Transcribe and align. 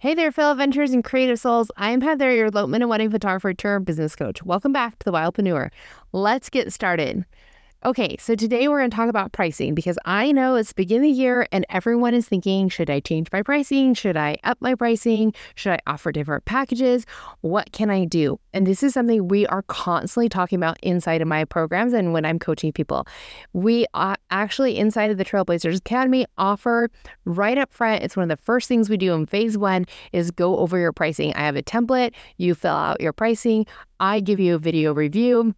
Hey 0.00 0.14
there, 0.14 0.32
fellow 0.32 0.52
adventurers 0.52 0.92
and 0.92 1.04
creative 1.04 1.38
souls. 1.38 1.70
I 1.76 1.90
am 1.90 2.00
Heather, 2.00 2.34
your 2.34 2.46
elopement 2.46 2.82
and 2.82 2.88
wedding 2.88 3.10
photographer 3.10 3.52
turned 3.52 3.84
business 3.84 4.16
coach. 4.16 4.42
Welcome 4.42 4.72
back 4.72 4.98
to 4.98 5.04
the 5.04 5.12
Wildpreneur. 5.12 5.68
Let's 6.12 6.48
get 6.48 6.72
started. 6.72 7.26
Okay, 7.82 8.14
so 8.18 8.34
today 8.34 8.68
we're 8.68 8.80
going 8.80 8.90
to 8.90 8.94
talk 8.94 9.08
about 9.08 9.32
pricing 9.32 9.74
because 9.74 9.98
I 10.04 10.32
know 10.32 10.56
it's 10.56 10.68
the 10.68 10.74
beginning 10.74 11.12
of 11.12 11.16
the 11.16 11.22
year 11.22 11.48
and 11.50 11.64
everyone 11.70 12.12
is 12.12 12.28
thinking, 12.28 12.68
should 12.68 12.90
I 12.90 13.00
change 13.00 13.28
my 13.32 13.40
pricing? 13.40 13.94
Should 13.94 14.18
I 14.18 14.36
up 14.44 14.58
my 14.60 14.74
pricing? 14.74 15.32
Should 15.54 15.72
I 15.72 15.78
offer 15.86 16.12
different 16.12 16.44
packages? 16.44 17.06
What 17.40 17.72
can 17.72 17.88
I 17.88 18.04
do? 18.04 18.38
And 18.52 18.66
this 18.66 18.82
is 18.82 18.92
something 18.92 19.28
we 19.28 19.46
are 19.46 19.62
constantly 19.62 20.28
talking 20.28 20.58
about 20.58 20.78
inside 20.82 21.22
of 21.22 21.28
my 21.28 21.46
programs 21.46 21.94
and 21.94 22.12
when 22.12 22.26
I'm 22.26 22.38
coaching 22.38 22.70
people. 22.70 23.06
We 23.54 23.86
actually, 23.94 24.76
inside 24.76 25.10
of 25.10 25.16
the 25.16 25.24
Trailblazers 25.24 25.78
Academy, 25.78 26.26
offer 26.36 26.90
right 27.24 27.56
up 27.56 27.72
front. 27.72 28.02
It's 28.02 28.14
one 28.14 28.30
of 28.30 28.38
the 28.38 28.44
first 28.44 28.68
things 28.68 28.90
we 28.90 28.98
do 28.98 29.14
in 29.14 29.24
phase 29.24 29.56
one 29.56 29.86
is 30.12 30.30
go 30.30 30.58
over 30.58 30.76
your 30.76 30.92
pricing. 30.92 31.32
I 31.32 31.46
have 31.46 31.56
a 31.56 31.62
template. 31.62 32.12
You 32.36 32.54
fill 32.54 32.74
out 32.74 33.00
your 33.00 33.14
pricing. 33.14 33.64
I 34.00 34.20
give 34.20 34.38
you 34.38 34.56
a 34.56 34.58
video 34.58 34.92
review 34.92 35.54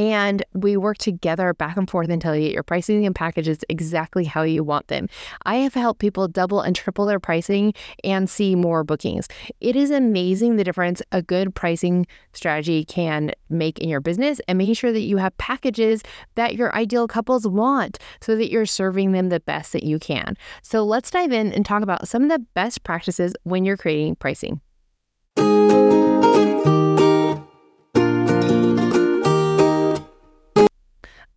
and 0.00 0.42
we 0.54 0.78
work 0.78 0.96
together 0.96 1.52
back 1.52 1.76
and 1.76 1.88
forth 1.88 2.08
until 2.08 2.34
you 2.34 2.46
get 2.46 2.54
your 2.54 2.62
pricing 2.62 3.04
and 3.04 3.14
packages 3.14 3.58
exactly 3.68 4.24
how 4.24 4.40
you 4.40 4.64
want 4.64 4.88
them. 4.88 5.10
I 5.44 5.56
have 5.56 5.74
helped 5.74 6.00
people 6.00 6.26
double 6.26 6.62
and 6.62 6.74
triple 6.74 7.04
their 7.04 7.20
pricing 7.20 7.74
and 8.02 8.28
see 8.28 8.54
more 8.54 8.82
bookings. 8.82 9.28
It 9.60 9.76
is 9.76 9.90
amazing 9.90 10.56
the 10.56 10.64
difference 10.64 11.02
a 11.12 11.20
good 11.20 11.54
pricing 11.54 12.06
strategy 12.32 12.82
can 12.82 13.32
make 13.50 13.78
in 13.78 13.90
your 13.90 14.00
business 14.00 14.40
and 14.48 14.56
making 14.56 14.72
sure 14.72 14.90
that 14.90 15.00
you 15.00 15.18
have 15.18 15.36
packages 15.36 16.02
that 16.34 16.54
your 16.54 16.74
ideal 16.74 17.06
couples 17.06 17.46
want 17.46 17.98
so 18.22 18.36
that 18.36 18.50
you're 18.50 18.64
serving 18.64 19.12
them 19.12 19.28
the 19.28 19.40
best 19.40 19.74
that 19.74 19.82
you 19.82 19.98
can. 19.98 20.34
So 20.62 20.82
let's 20.82 21.10
dive 21.10 21.30
in 21.30 21.52
and 21.52 21.66
talk 21.66 21.82
about 21.82 22.08
some 22.08 22.22
of 22.22 22.30
the 22.30 22.38
best 22.54 22.84
practices 22.84 23.34
when 23.42 23.66
you're 23.66 23.76
creating 23.76 24.16
pricing. 24.16 24.62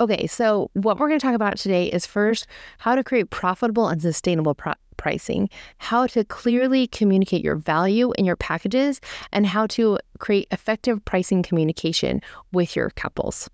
Okay, 0.04 0.28
so 0.28 0.70
what 0.74 1.00
we're 1.00 1.08
going 1.08 1.18
to 1.18 1.26
talk 1.26 1.34
about 1.34 1.56
today 1.56 1.86
is 1.86 2.06
first 2.06 2.46
how 2.80 2.94
to 2.94 3.06
create 3.06 3.30
profitable 3.30 3.88
and 3.88 4.02
sustainable 4.02 4.54
pro- 4.54 4.74
pricing, 4.98 5.50
how 5.78 6.08
to 6.08 6.26
clearly 6.26 6.88
communicate 6.88 7.42
your 7.42 7.56
value 7.56 8.12
in 8.18 8.26
your 8.26 8.36
packages, 8.36 9.00
and 9.32 9.48
how 9.48 9.66
to 9.68 9.98
create 10.20 10.50
effective 10.52 11.06
pricing 11.06 11.42
communication 11.42 12.20
with 12.52 12.76
your 12.76 12.90
couples. 12.90 13.50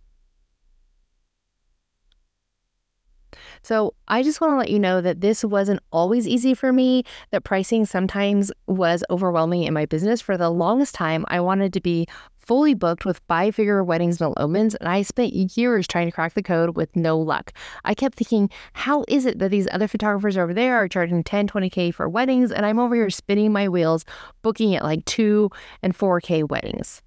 So, 3.61 3.93
I 4.07 4.23
just 4.23 4.41
want 4.41 4.53
to 4.53 4.57
let 4.57 4.71
you 4.71 4.79
know 4.79 5.01
that 5.01 5.21
this 5.21 5.43
wasn't 5.43 5.81
always 5.91 6.27
easy 6.27 6.55
for 6.55 6.73
me, 6.73 7.03
that 7.29 7.43
pricing 7.43 7.85
sometimes 7.85 8.51
was 8.65 9.03
overwhelming 9.11 9.65
in 9.65 9.73
my 9.75 9.85
business. 9.85 10.19
For 10.19 10.35
the 10.35 10.49
longest 10.49 10.95
time, 10.95 11.25
I 11.27 11.41
wanted 11.41 11.73
to 11.73 11.81
be 11.81 12.07
fully 12.49 12.73
booked 12.73 13.05
with 13.05 13.21
five 13.27 13.53
figure 13.53 13.83
weddings 13.83 14.19
and 14.19 14.33
elopements, 14.35 14.73
and 14.73 14.89
I 14.89 15.03
spent 15.03 15.33
years 15.55 15.87
trying 15.87 16.07
to 16.07 16.11
crack 16.11 16.33
the 16.33 16.41
code 16.41 16.75
with 16.75 16.95
no 16.95 17.15
luck. 17.15 17.53
I 17.85 17.93
kept 17.93 18.17
thinking, 18.17 18.49
how 18.73 19.05
is 19.07 19.27
it 19.27 19.37
that 19.37 19.49
these 19.49 19.67
other 19.71 19.87
photographers 19.87 20.35
over 20.35 20.51
there 20.51 20.75
are 20.75 20.87
charging 20.87 21.23
10, 21.23 21.47
20K 21.47 21.93
for 21.93 22.09
weddings, 22.09 22.51
and 22.51 22.65
I'm 22.65 22.79
over 22.79 22.95
here 22.95 23.11
spinning 23.11 23.53
my 23.53 23.69
wheels, 23.69 24.03
booking 24.41 24.73
at 24.73 24.81
like 24.81 25.05
2 25.05 25.51
and 25.83 25.95
4K 25.95 26.49
weddings? 26.49 27.03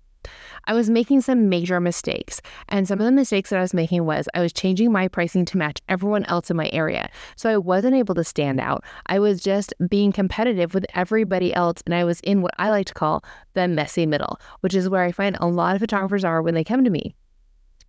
I 0.64 0.74
was 0.74 0.90
making 0.90 1.22
some 1.22 1.48
major 1.48 1.80
mistakes. 1.80 2.40
And 2.68 2.86
some 2.86 3.00
of 3.00 3.04
the 3.06 3.12
mistakes 3.12 3.50
that 3.50 3.58
I 3.58 3.62
was 3.62 3.74
making 3.74 4.04
was 4.04 4.28
I 4.34 4.40
was 4.40 4.52
changing 4.52 4.92
my 4.92 5.08
pricing 5.08 5.44
to 5.46 5.56
match 5.56 5.80
everyone 5.88 6.24
else 6.26 6.50
in 6.50 6.56
my 6.56 6.70
area. 6.72 7.10
So 7.36 7.50
I 7.50 7.56
wasn't 7.56 7.96
able 7.96 8.14
to 8.14 8.24
stand 8.24 8.60
out. 8.60 8.84
I 9.06 9.18
was 9.18 9.42
just 9.42 9.74
being 9.88 10.12
competitive 10.12 10.74
with 10.74 10.86
everybody 10.94 11.52
else. 11.54 11.82
And 11.86 11.94
I 11.94 12.04
was 12.04 12.20
in 12.20 12.42
what 12.42 12.54
I 12.58 12.70
like 12.70 12.86
to 12.86 12.94
call 12.94 13.24
the 13.54 13.68
messy 13.68 14.06
middle, 14.06 14.40
which 14.60 14.74
is 14.74 14.88
where 14.88 15.02
I 15.02 15.12
find 15.12 15.36
a 15.40 15.46
lot 15.46 15.74
of 15.74 15.80
photographers 15.80 16.24
are 16.24 16.42
when 16.42 16.54
they 16.54 16.64
come 16.64 16.84
to 16.84 16.90
me. 16.90 17.14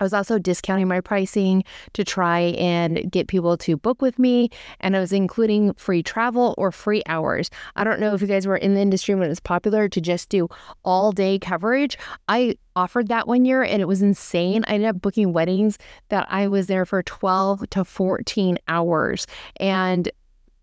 I 0.03 0.05
was 0.05 0.13
also 0.13 0.37
discounting 0.37 0.89
my 0.89 0.99
pricing 0.99 1.63
to 1.93 2.03
try 2.03 2.39
and 2.57 3.09
get 3.09 3.27
people 3.29 3.57
to 3.59 3.77
book 3.77 4.01
with 4.01 4.19
me. 4.19 4.49
And 4.81 4.97
I 4.97 4.99
was 4.99 5.13
including 5.13 5.73
free 5.75 6.03
travel 6.03 6.53
or 6.57 6.73
free 6.73 7.03
hours. 7.07 7.49
I 7.77 7.85
don't 7.85 8.01
know 8.01 8.13
if 8.13 8.21
you 8.21 8.27
guys 8.27 8.45
were 8.45 8.57
in 8.57 8.73
the 8.73 8.81
industry 8.81 9.15
when 9.15 9.23
it 9.23 9.29
was 9.29 9.39
popular 9.39 9.87
to 9.87 10.01
just 10.01 10.27
do 10.27 10.49
all 10.83 11.13
day 11.13 11.39
coverage. 11.39 11.97
I 12.27 12.57
offered 12.75 13.07
that 13.07 13.27
one 13.27 13.45
year 13.45 13.63
and 13.63 13.81
it 13.81 13.87
was 13.87 14.01
insane. 14.01 14.65
I 14.67 14.73
ended 14.73 14.89
up 14.89 15.01
booking 15.01 15.31
weddings 15.31 15.77
that 16.09 16.27
I 16.29 16.47
was 16.47 16.67
there 16.67 16.85
for 16.85 17.01
12 17.01 17.69
to 17.69 17.85
14 17.85 18.57
hours. 18.67 19.25
And 19.57 20.11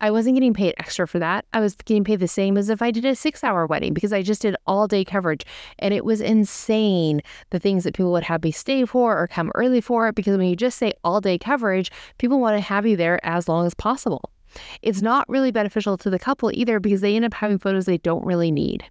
I 0.00 0.10
wasn't 0.10 0.36
getting 0.36 0.54
paid 0.54 0.74
extra 0.78 1.06
for 1.06 1.18
that. 1.18 1.44
I 1.52 1.60
was 1.60 1.74
getting 1.74 2.04
paid 2.04 2.20
the 2.20 2.28
same 2.28 2.56
as 2.56 2.68
if 2.70 2.80
I 2.80 2.90
did 2.90 3.04
a 3.04 3.14
six 3.14 3.44
hour 3.44 3.66
wedding 3.66 3.92
because 3.92 4.12
I 4.12 4.22
just 4.22 4.42
did 4.42 4.56
all 4.66 4.86
day 4.86 5.04
coverage. 5.04 5.44
And 5.78 5.92
it 5.92 6.04
was 6.04 6.20
insane 6.20 7.20
the 7.50 7.58
things 7.58 7.84
that 7.84 7.94
people 7.94 8.12
would 8.12 8.24
have 8.24 8.42
me 8.42 8.50
stay 8.50 8.84
for 8.84 9.20
or 9.20 9.26
come 9.26 9.52
early 9.54 9.80
for. 9.80 10.12
Because 10.12 10.36
when 10.36 10.48
you 10.48 10.56
just 10.56 10.78
say 10.78 10.92
all 11.04 11.20
day 11.20 11.38
coverage, 11.38 11.90
people 12.18 12.40
want 12.40 12.56
to 12.56 12.60
have 12.60 12.86
you 12.86 12.96
there 12.96 13.24
as 13.24 13.48
long 13.48 13.66
as 13.66 13.74
possible. 13.74 14.30
It's 14.82 15.02
not 15.02 15.28
really 15.28 15.52
beneficial 15.52 15.96
to 15.98 16.10
the 16.10 16.18
couple 16.18 16.50
either 16.52 16.80
because 16.80 17.00
they 17.00 17.14
end 17.14 17.24
up 17.24 17.34
having 17.34 17.58
photos 17.58 17.86
they 17.86 17.98
don't 17.98 18.24
really 18.24 18.50
need. 18.50 18.84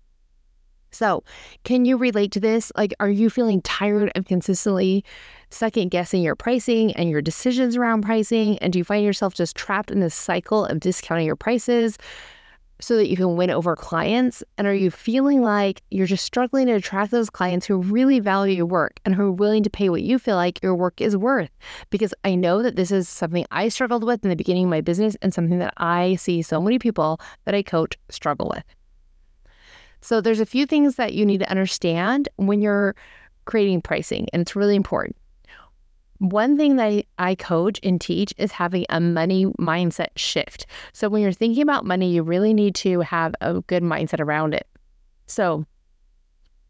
So, 0.91 1.23
can 1.63 1.85
you 1.85 1.97
relate 1.97 2.31
to 2.33 2.39
this? 2.39 2.72
Like, 2.75 2.94
are 3.00 3.09
you 3.09 3.29
feeling 3.29 3.61
tired 3.61 4.11
of 4.16 4.25
consistently 4.25 5.03
second 5.50 5.91
guessing 5.91 6.22
your 6.22 6.35
pricing 6.35 6.94
and 6.94 7.09
your 7.09 7.22
decisions 7.22 7.75
around 7.75 8.01
pricing? 8.01 8.57
And 8.59 8.73
do 8.73 8.79
you 8.79 8.83
find 8.83 9.05
yourself 9.05 9.33
just 9.33 9.55
trapped 9.55 9.91
in 9.91 9.99
this 9.99 10.16
cycle 10.16 10.66
of 10.66 10.79
discounting 10.79 11.25
your 11.25 11.35
prices 11.35 11.97
so 12.81 12.95
that 12.95 13.09
you 13.09 13.17
can 13.17 13.35
win 13.35 13.49
over 13.49 13.75
clients? 13.75 14.44
And 14.57 14.66
are 14.66 14.73
you 14.73 14.89
feeling 14.89 15.41
like 15.41 15.81
you're 15.89 16.07
just 16.07 16.25
struggling 16.25 16.67
to 16.67 16.73
attract 16.73 17.11
those 17.11 17.29
clients 17.29 17.66
who 17.66 17.78
really 17.78 18.19
value 18.19 18.55
your 18.55 18.66
work 18.66 18.99
and 19.05 19.13
who 19.13 19.23
are 19.23 19.31
willing 19.31 19.63
to 19.63 19.69
pay 19.69 19.89
what 19.89 20.01
you 20.01 20.17
feel 20.17 20.35
like 20.35 20.61
your 20.63 20.75
work 20.75 21.01
is 21.01 21.16
worth? 21.16 21.51
Because 21.89 22.13
I 22.23 22.35
know 22.35 22.63
that 22.63 22.75
this 22.75 22.91
is 22.91 23.07
something 23.09 23.45
I 23.51 23.69
struggled 23.69 24.03
with 24.03 24.23
in 24.23 24.29
the 24.29 24.35
beginning 24.35 24.66
of 24.66 24.72
my 24.72 24.81
business 24.81 25.16
and 25.22 25.33
something 25.33 25.59
that 25.59 25.73
I 25.78 26.16
see 26.16 26.41
so 26.41 26.61
many 26.61 26.79
people 26.79 27.19
that 27.45 27.55
I 27.55 27.61
coach 27.63 27.97
struggle 28.09 28.51
with. 28.53 28.63
So 30.01 30.21
there's 30.21 30.39
a 30.39 30.45
few 30.45 30.65
things 30.65 30.95
that 30.95 31.13
you 31.13 31.25
need 31.25 31.39
to 31.39 31.49
understand 31.49 32.29
when 32.37 32.61
you're 32.61 32.95
creating 33.45 33.81
pricing, 33.81 34.27
and 34.31 34.41
it's 34.41 34.55
really 34.55 34.75
important. 34.75 35.15
One 36.19 36.57
thing 36.57 36.75
that 36.75 37.05
I 37.17 37.35
coach 37.35 37.79
and 37.81 37.99
teach 37.99 38.33
is 38.37 38.51
having 38.51 38.85
a 38.89 38.99
money 38.99 39.45
mindset 39.59 40.09
shift. 40.17 40.65
So 40.91 41.07
when 41.07 41.21
you're 41.21 41.31
thinking 41.31 41.63
about 41.63 41.85
money, 41.85 42.11
you 42.11 42.23
really 42.23 42.53
need 42.53 42.75
to 42.75 42.99
have 42.99 43.33
a 43.39 43.61
good 43.61 43.83
mindset 43.83 44.19
around 44.19 44.53
it. 44.53 44.67
So 45.27 45.65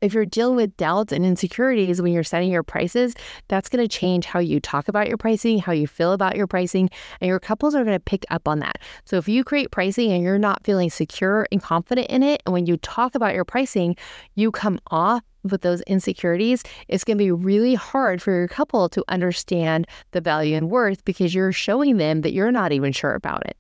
if 0.02 0.14
you're 0.14 0.26
dealing 0.26 0.56
with 0.56 0.76
doubts 0.78 1.12
and 1.12 1.26
insecurities 1.26 2.02
when 2.02 2.14
you're 2.14 2.24
setting 2.24 2.52
your 2.52 2.64
prices, 2.64 3.16
that's 3.48 3.70
going 3.70 3.84
to 3.84 3.88
change 3.88 4.26
how 4.26 4.40
you 4.40 4.60
talk 4.60 4.88
about 4.88 5.08
your 5.08 5.18
pricing, 5.18 5.60
how 5.60 5.72
you 5.72 5.88
feel 5.88 6.14
about 6.14 6.36
your 6.36 6.48
pricing, 6.48 6.90
and 7.22 7.28
your 7.28 7.40
couples 7.40 7.76
are 7.76 7.84
going 7.84 7.96
to 7.96 8.04
pick 8.04 8.26
up 8.30 8.48
on 8.48 8.60
that. 8.60 8.80
So 9.06 9.18
if 9.18 9.28
you 9.28 9.44
create 9.44 9.72
pricing 9.72 10.12
and 10.12 10.24
you're 10.24 10.40
not 10.40 10.64
feeling 10.66 10.90
secure 10.90 11.48
and 11.52 11.62
confident 11.62 12.08
in 12.08 12.24
it, 12.24 12.42
and 12.46 12.54
when 12.54 12.66
you 12.66 12.78
talk 12.78 13.16
about 13.16 13.36
your 13.36 13.46
pricing, 13.46 13.96
you 14.36 14.52
come 14.52 14.80
off 14.88 15.24
with 15.44 15.62
those 15.62 15.82
insecurities, 15.82 16.64
it's 16.88 17.04
going 17.04 17.18
to 17.18 17.24
be 17.24 17.32
really 17.32 17.76
hard 17.76 18.22
for 18.22 18.32
your 18.32 18.48
couple 18.48 18.90
to 18.90 19.04
understand 19.08 19.88
the 20.12 20.22
value 20.22 20.56
and 20.56 20.70
worth 20.70 21.04
because 21.06 21.34
you're 21.34 21.52
showing 21.52 21.98
them 21.98 22.22
that 22.22 22.34
you're 22.34 22.52
not 22.52 22.72
even 22.72 22.92
sure 22.92 23.14
about 23.14 23.46
it. 23.48 23.58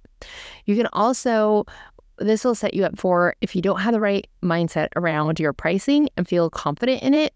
You 0.65 0.75
can 0.75 0.87
also 0.91 1.65
this 2.19 2.43
will 2.43 2.55
set 2.55 2.73
you 2.73 2.85
up 2.85 2.97
for 2.97 3.35
if 3.41 3.55
you 3.55 3.61
don't 3.61 3.79
have 3.79 3.93
the 3.93 3.99
right 3.99 4.27
mindset 4.43 4.89
around 4.95 5.39
your 5.39 5.53
pricing 5.53 6.09
and 6.17 6.27
feel 6.27 6.49
confident 6.49 7.01
in 7.01 7.13
it, 7.13 7.33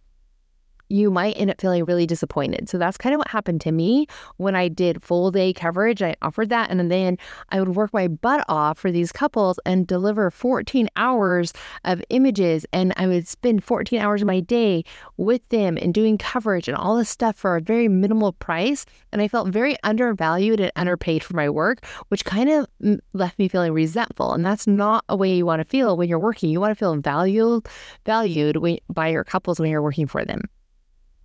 you 0.94 1.10
might 1.10 1.34
end 1.34 1.50
up 1.50 1.60
feeling 1.60 1.86
really 1.86 2.06
disappointed. 2.06 2.70
So 2.70 2.78
that's 2.78 2.98
kind 2.98 3.16
of 3.16 3.18
what 3.18 3.30
happened 3.30 3.62
to 3.62 3.72
me 3.72 4.06
when 4.38 4.56
I 4.56 4.68
did 4.68 5.02
full 5.02 5.32
day 5.32 5.52
coverage. 5.52 6.04
I 6.04 6.16
offered 6.22 6.50
that, 6.50 6.70
and 6.70 6.92
then 6.92 7.18
I 7.50 7.60
would 7.60 7.76
work 7.76 7.92
my 7.94 8.08
butt 8.08 8.46
off 8.48 8.78
for 8.78 8.92
these 8.92 9.12
couples 9.12 9.60
and 9.66 9.88
deliver 9.88 10.30
14 10.30 10.88
hours 10.96 11.52
of 11.84 12.04
images. 12.10 12.68
And 12.72 12.94
I 12.96 13.08
would 13.08 13.28
spend 13.28 13.64
14 13.64 14.00
hours 14.00 14.22
of 14.22 14.28
my 14.28 14.40
day 14.40 14.84
with 15.18 15.48
them 15.50 15.78
and 15.82 15.96
doing 15.96 16.20
coverage 16.20 16.68
and 16.68 16.78
all 16.78 16.96
this 16.96 17.10
stuff 17.10 17.36
for 17.36 17.56
a 17.56 17.62
very 17.62 17.88
minimal 17.88 18.34
price. 18.34 18.86
And 19.12 19.20
I 19.20 19.28
felt 19.28 19.48
very 19.48 19.76
undervalued 19.84 20.60
and 20.60 20.72
underpaid 20.76 21.24
for 21.24 21.36
my 21.36 21.50
work, 21.50 21.84
which 22.10 22.24
kind 22.24 22.50
of 22.52 22.68
mm, 22.84 23.00
left 23.14 23.40
me 23.40 23.48
feeling 23.48 23.74
resentful. 23.74 24.34
And 24.34 24.46
that's 24.46 24.68
not 24.68 25.06
a 25.10 25.16
way 25.16 25.34
you 25.34 25.46
want 25.48 25.60
to 25.60 25.68
feel 25.68 25.98
when 25.98 26.08
you're 26.08 26.20
working. 26.20 26.52
You 26.52 26.62
want 26.62 26.72
to 26.72 26.76
feel 26.76 26.96
valued, 26.98 27.68
valued 28.06 28.60
by 28.90 29.08
your 29.08 29.24
couples 29.24 29.60
when 29.60 29.72
you're 29.72 29.82
working 29.82 30.06
for 30.06 30.24
them 30.24 30.42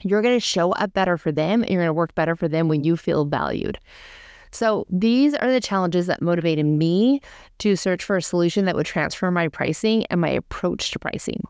you're 0.03 0.23
going 0.23 0.37
to 0.37 0.41
show 0.41 0.73
up 0.73 0.93
better 0.93 1.17
for 1.17 1.33
them 1.33 1.63
and 1.63 1.71
you're 1.71 1.81
going 1.81 1.89
to 1.89 1.95
work 1.95 2.15
better 2.15 2.37
for 2.37 2.49
them 2.49 2.69
when 2.69 2.85
you 2.85 2.97
feel 2.97 3.25
valued. 3.25 3.79
So, 4.51 4.87
these 4.89 5.35
are 5.35 5.53
the 5.53 5.61
challenges 5.61 6.07
that 6.07 6.23
motivated 6.23 6.65
me 6.65 7.21
to 7.59 7.77
search 7.77 8.03
for 8.03 8.17
a 8.17 8.23
solution 8.23 8.65
that 8.65 8.77
would 8.77 8.87
transfer 8.87 9.31
my 9.31 9.49
pricing 9.49 10.07
and 10.07 10.21
my 10.21 10.31
approach 10.31 10.91
to 10.93 10.99
pricing. 10.99 11.43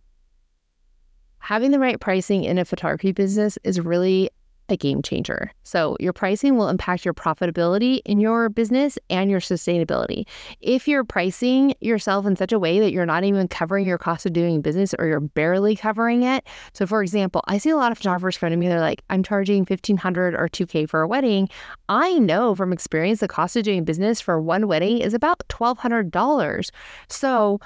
Having 1.39 1.71
the 1.71 1.79
right 1.79 2.01
pricing 2.01 2.43
in 2.43 2.59
a 2.59 2.65
photography 2.65 3.13
business 3.13 3.57
is 3.63 3.81
really 3.81 4.31
a 4.69 4.77
game 4.77 5.03
changer. 5.03 5.51
So, 5.63 5.97
your 6.01 6.13
pricing 6.13 6.57
will 6.57 6.69
impact 6.69 7.05
your 7.05 7.15
profitability 7.15 8.01
in 8.05 8.21
your 8.21 8.49
business 8.49 8.99
and 9.11 9.31
your 9.31 9.41
sustainability. 9.41 10.27
If 10.61 10.87
you're 10.87 11.05
pricing 11.05 11.75
yourself 11.81 12.27
in 12.27 12.37
such 12.37 12.53
a 12.53 12.59
way 12.59 12.81
that 12.81 12.93
you're 12.93 13.07
not 13.07 13.25
even 13.25 13.49
covering 13.49 13.87
your 13.87 13.99
cost 13.99 14.27
of 14.27 14.33
doing 14.33 14.61
business 14.61 14.95
or 14.99 15.07
you're 15.07 15.21
barely 15.21 15.77
covering 15.77 16.23
it. 16.23 16.47
So, 16.73 16.87
for 16.87 17.03
example, 17.03 17.43
I 17.47 17.59
see 17.59 17.71
a 17.71 17.77
lot 17.77 17.93
of 17.93 17.99
photographers 17.99 18.39
come 18.39 18.51
to 18.51 18.57
me, 18.57 18.69
they're 18.69 18.81
like, 18.81 19.03
I'm 19.11 19.23
charging 19.23 19.61
1500 19.61 20.35
or 20.35 20.49
2K 20.49 20.89
for 20.89 21.03
a 21.03 21.09
wedding. 21.09 21.49
I 21.89 22.19
know 22.19 22.55
from 22.55 22.73
experience 22.73 23.21
the 23.21 23.29
cost 23.29 23.57
of 23.57 23.65
doing 23.65 23.85
business 23.85 24.21
for 24.21 24.41
one 24.41 24.69
wedding 24.69 24.99
is 24.99 25.15
about 25.15 25.47
$1,200. 25.49 26.71
So, 27.09 27.61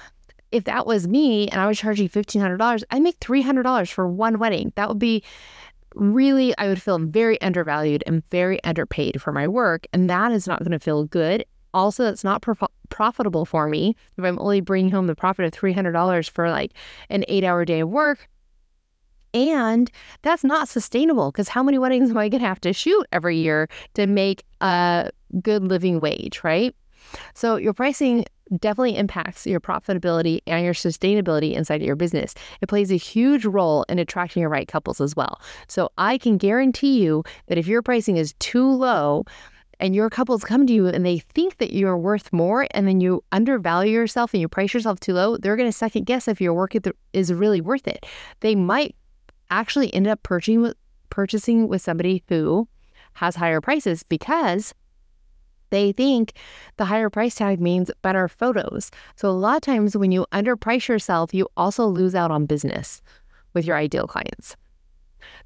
if 0.52 0.64
that 0.64 0.86
was 0.86 1.08
me 1.08 1.48
and 1.48 1.60
I 1.60 1.66
was 1.66 1.78
charging 1.78 2.08
$1,500, 2.08 2.84
I 2.90 3.00
make 3.00 3.18
$300 3.20 3.90
for 3.90 4.06
one 4.06 4.38
wedding. 4.38 4.72
That 4.76 4.88
would 4.88 4.98
be 4.98 5.24
really, 5.94 6.56
I 6.58 6.68
would 6.68 6.80
feel 6.80 6.98
very 6.98 7.40
undervalued 7.40 8.02
and 8.06 8.22
very 8.30 8.62
underpaid 8.64 9.20
for 9.20 9.32
my 9.32 9.48
work. 9.48 9.86
And 9.92 10.08
that 10.10 10.32
is 10.32 10.46
not 10.46 10.60
going 10.60 10.72
to 10.72 10.78
feel 10.78 11.04
good. 11.04 11.44
Also, 11.74 12.06
it's 12.06 12.24
not 12.24 12.42
prof- 12.42 12.62
profitable 12.90 13.44
for 13.44 13.68
me 13.68 13.96
if 14.18 14.24
I'm 14.24 14.38
only 14.38 14.60
bringing 14.60 14.90
home 14.90 15.06
the 15.06 15.14
profit 15.14 15.46
of 15.46 15.52
$300 15.52 16.28
for 16.28 16.50
like 16.50 16.72
an 17.08 17.24
eight 17.28 17.44
hour 17.44 17.64
day 17.64 17.80
of 17.80 17.88
work. 17.88 18.28
And 19.34 19.90
that's 20.20 20.44
not 20.44 20.68
sustainable 20.68 21.30
because 21.30 21.48
how 21.48 21.62
many 21.62 21.78
weddings 21.78 22.10
am 22.10 22.18
I 22.18 22.28
going 22.28 22.42
to 22.42 22.48
have 22.48 22.60
to 22.62 22.74
shoot 22.74 23.06
every 23.12 23.38
year 23.38 23.68
to 23.94 24.06
make 24.06 24.44
a 24.60 25.10
good 25.40 25.64
living 25.64 26.00
wage, 26.00 26.44
right? 26.44 26.76
So, 27.34 27.56
your 27.56 27.72
pricing 27.72 28.26
definitely 28.58 28.96
impacts 28.96 29.46
your 29.46 29.60
profitability 29.60 30.40
and 30.46 30.64
your 30.64 30.74
sustainability 30.74 31.54
inside 31.54 31.80
of 31.80 31.86
your 31.86 31.96
business. 31.96 32.34
It 32.60 32.68
plays 32.68 32.90
a 32.90 32.96
huge 32.96 33.44
role 33.44 33.84
in 33.88 33.98
attracting 33.98 34.40
your 34.40 34.50
right 34.50 34.68
couples 34.68 35.00
as 35.00 35.16
well. 35.16 35.40
So 35.68 35.90
I 35.98 36.18
can 36.18 36.38
guarantee 36.38 37.02
you 37.02 37.24
that 37.46 37.58
if 37.58 37.66
your 37.66 37.82
pricing 37.82 38.16
is 38.16 38.34
too 38.34 38.68
low, 38.68 39.24
and 39.80 39.96
your 39.96 40.08
couples 40.08 40.44
come 40.44 40.64
to 40.68 40.72
you 40.72 40.86
and 40.86 41.04
they 41.04 41.18
think 41.18 41.58
that 41.58 41.72
you're 41.72 41.98
worth 41.98 42.32
more 42.32 42.68
and 42.70 42.86
then 42.86 43.00
you 43.00 43.24
undervalue 43.32 43.92
yourself 43.92 44.32
and 44.32 44.40
you 44.40 44.46
price 44.46 44.72
yourself 44.72 45.00
too 45.00 45.12
low, 45.12 45.36
they're 45.36 45.56
going 45.56 45.68
to 45.68 45.76
second 45.76 46.06
guess 46.06 46.28
if 46.28 46.40
your 46.40 46.54
work 46.54 46.74
is 47.12 47.32
really 47.32 47.60
worth 47.60 47.88
it. 47.88 48.06
They 48.40 48.54
might 48.54 48.94
actually 49.50 49.92
end 49.92 50.06
up 50.06 50.22
purchasing 50.22 50.62
with, 50.62 50.76
purchasing 51.10 51.66
with 51.66 51.82
somebody 51.82 52.22
who 52.28 52.68
has 53.14 53.34
higher 53.34 53.60
prices 53.60 54.04
because 54.04 54.72
they 55.72 55.90
think 55.90 56.34
the 56.76 56.84
higher 56.84 57.10
price 57.10 57.34
tag 57.34 57.60
means 57.60 57.90
better 58.02 58.28
photos. 58.28 58.92
So, 59.16 59.28
a 59.28 59.30
lot 59.30 59.56
of 59.56 59.62
times 59.62 59.96
when 59.96 60.12
you 60.12 60.26
underprice 60.30 60.86
yourself, 60.86 61.34
you 61.34 61.48
also 61.56 61.86
lose 61.86 62.14
out 62.14 62.30
on 62.30 62.46
business 62.46 63.02
with 63.54 63.64
your 63.66 63.76
ideal 63.76 64.06
clients. 64.06 64.56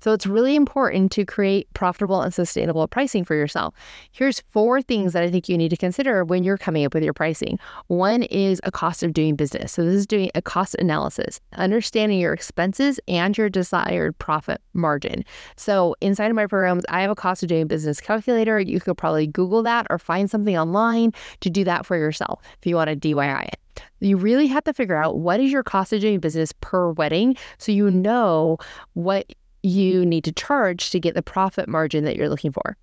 So 0.00 0.12
it's 0.12 0.26
really 0.26 0.56
important 0.56 1.12
to 1.12 1.25
create 1.25 1.73
profitable 1.75 2.23
and 2.23 2.32
sustainable 2.32 2.87
pricing 2.88 3.25
for 3.25 3.34
yourself. 3.34 3.75
Here's 4.12 4.40
four 4.50 4.82
things 4.82 5.12
that 5.12 5.23
I 5.23 5.31
think 5.31 5.49
you 5.49 5.58
need 5.58 5.70
to 5.70 5.76
consider 5.76 6.25
when 6.25 6.44
you're 6.44 6.58
coming 6.58 6.84
up 6.84 6.94
with 6.94 7.02
your 7.02 7.12
pricing. 7.12 7.58
One 7.88 8.23
is 8.25 8.61
a 8.64 8.70
cost 8.70 9.02
of 9.02 9.12
doing 9.12 9.37
business. 9.37 9.73
So 9.73 9.84
this 9.84 9.94
is 9.94 10.06
doing 10.06 10.31
a 10.34 10.43
cost 10.43 10.75
analysis, 10.78 11.40
understanding 11.55 12.19
your 12.19 12.32
expenses 12.32 13.00
and 13.08 13.37
your 13.37 13.49
desired 13.49 14.19
profit 14.19 14.61
margin. 14.75 15.25
So 15.56 15.94
inside 16.00 16.31
of 16.31 16.37
my 16.37 16.46
programs, 16.46 16.84
I 16.88 17.02
have 17.02 17.11
a 17.11 17.14
cost 17.14 17.43
of 17.43 17.49
doing 17.49 17.67
business 17.67 18.00
calculator. 18.00 18.61
You 18.61 18.81
could 18.81 18.96
probably 18.96 19.26
Google 19.26 19.62
that 19.64 19.87
or 19.90 19.99
find 19.99 20.31
something 20.31 20.56
online 20.56 21.12
to 21.40 21.50
do 21.50 21.64
that 21.64 21.87
for 21.87 21.96
yourself 21.96 22.43
if 22.58 22.67
you 22.67 22.76
want 22.76 22.90
to 22.90 22.96
DIY 22.96 23.49
it. 23.49 23.58
You 24.00 24.17
really 24.17 24.46
have 24.46 24.64
to 24.64 24.73
figure 24.73 24.96
out 24.96 25.19
what 25.19 25.40
is 25.40 25.52
your 25.52 25.62
cost 25.62 25.93
of 25.93 26.00
doing 26.00 26.19
business 26.19 26.52
per 26.61 26.90
wedding 26.93 27.37
so 27.58 27.73
you 27.73 27.90
know 27.90 28.58
what 28.94 29.32
you 29.66 30.06
need 30.06 30.24
to 30.24 30.32
charge 30.32 30.90
to 30.90 31.00
get 31.00 31.14
the 31.14 31.22
profit 31.22 31.68
margin 31.68 32.04
that 32.04 32.16
you're 32.16 32.28
looking 32.28 32.52
for. 32.52 32.76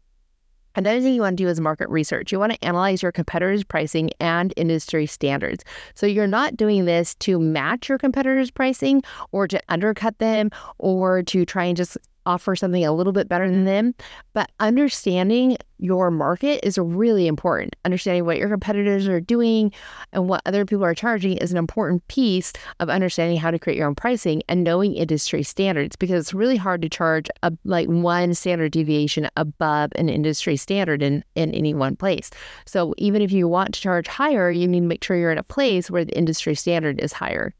Another 0.76 1.00
thing 1.02 1.14
you 1.14 1.22
want 1.22 1.38
to 1.38 1.44
do 1.44 1.48
is 1.48 1.62
market 1.62 1.88
research. 1.90 2.32
You 2.32 2.40
want 2.40 2.52
to 2.52 2.66
analyze 2.66 3.04
your 3.04 3.12
competitors' 3.12 3.64
pricing 3.64 4.10
and 4.20 4.54
industry 4.58 5.06
standards. 5.06 5.64
So 5.94 6.08
you're 6.08 6.26
not 6.26 6.58
doing 6.58 6.86
this 6.86 7.14
to 7.16 7.40
match 7.40 7.90
your 7.90 8.00
competitors' 8.00 8.50
pricing 8.50 9.04
or 9.32 9.48
to 9.48 9.62
undercut 9.70 10.18
them 10.18 10.50
or 10.80 11.22
to 11.24 11.46
try 11.46 11.66
and 11.66 11.78
just 11.78 11.98
offer 12.26 12.56
something 12.56 12.86
a 12.86 12.94
little 12.94 13.14
bit 13.14 13.28
better 13.28 13.48
than 13.50 13.60
mm-hmm. 13.60 13.66
them. 13.66 13.96
But 14.34 14.52
understanding 14.60 15.58
your 15.84 16.12
market 16.12 16.66
is 16.66 16.78
really 16.78 17.28
important. 17.28 17.76
Understanding 17.84 18.26
what 18.26 18.38
your 18.38 18.48
competitors 18.48 19.08
are 19.08 19.20
doing 19.20 19.72
and 20.14 20.30
what 20.30 20.42
other 20.46 20.66
people 20.66 20.86
are 20.86 20.96
charging 20.96 21.38
is 21.38 21.52
an 21.52 21.58
important 21.58 22.08
piece 22.08 22.54
of 22.80 22.90
understanding 22.90 23.38
how 23.38 23.52
to 23.52 23.60
create 23.60 23.78
your 23.78 23.88
own 23.88 23.96
pricing 23.96 24.42
and 24.48 24.64
knowing 24.64 24.96
industry 24.96 25.44
standards 25.44 25.98
because 25.98 26.22
it's 26.22 26.34
really 26.34 26.56
hard 26.56 26.82
to 26.82 26.90
charge 26.90 27.30
a, 27.44 27.52
like 27.66 27.90
one 27.90 28.34
standard 28.34 28.72
deviation 28.72 29.30
above 29.36 29.92
an 29.96 30.08
industry 30.08 30.56
standard 30.56 31.04
in, 31.04 31.24
in 31.36 31.54
any 31.54 31.74
one 31.74 31.98
place. 31.98 32.30
So 32.66 32.94
even 32.98 33.22
if 33.22 33.34
you 33.34 33.50
want 33.50 33.74
to 33.74 33.82
charge 33.82 34.08
higher, 34.08 34.50
you 34.50 34.68
need 34.68 34.82
to 34.82 34.86
make 34.86 35.04
sure 35.04 35.18
you're 35.18 35.32
in 35.32 35.38
a 35.38 35.44
place 35.44 35.92
where 35.92 36.06
the 36.06 36.18
industry 36.18 36.56
standard 36.56 37.02
is 37.02 37.12
higher. 37.12 37.54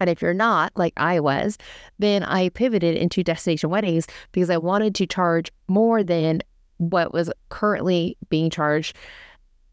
And 0.00 0.08
if 0.08 0.22
you're 0.22 0.34
not, 0.34 0.72
like 0.76 0.92
I 0.96 1.20
was, 1.20 1.58
then 1.98 2.22
I 2.22 2.50
pivoted 2.50 2.96
into 2.96 3.24
destination 3.24 3.70
weddings 3.70 4.06
because 4.32 4.50
I 4.50 4.58
wanted 4.58 4.94
to 4.96 5.06
charge 5.06 5.50
more 5.66 6.02
than 6.02 6.42
what 6.78 7.12
was 7.12 7.30
currently 7.48 8.16
being 8.28 8.50
charged 8.50 8.96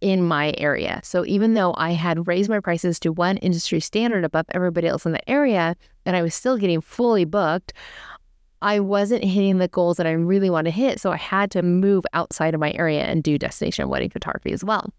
in 0.01 0.23
my 0.23 0.53
area. 0.57 0.99
So 1.03 1.25
even 1.25 1.53
though 1.53 1.73
I 1.77 1.91
had 1.91 2.27
raised 2.27 2.49
my 2.49 2.59
prices 2.59 2.99
to 2.99 3.11
one 3.11 3.37
industry 3.37 3.79
standard 3.79 4.23
above 4.23 4.45
everybody 4.51 4.87
else 4.87 5.05
in 5.05 5.13
the 5.13 5.29
area, 5.29 5.75
and 6.05 6.15
I 6.15 6.21
was 6.21 6.35
still 6.35 6.57
getting 6.57 6.81
fully 6.81 7.25
booked, 7.25 7.73
I 8.61 8.79
wasn't 8.79 9.23
hitting 9.23 9.57
the 9.57 9.67
goals 9.67 9.97
that 9.97 10.07
I 10.07 10.11
really 10.11 10.49
want 10.49 10.65
to 10.65 10.71
hit. 10.71 10.99
So 10.99 11.11
I 11.11 11.17
had 11.17 11.51
to 11.51 11.61
move 11.61 12.05
outside 12.13 12.53
of 12.53 12.59
my 12.59 12.71
area 12.73 13.03
and 13.03 13.23
do 13.23 13.37
destination 13.37 13.89
wedding 13.89 14.09
photography 14.09 14.51
as 14.51 14.63
well. 14.63 14.91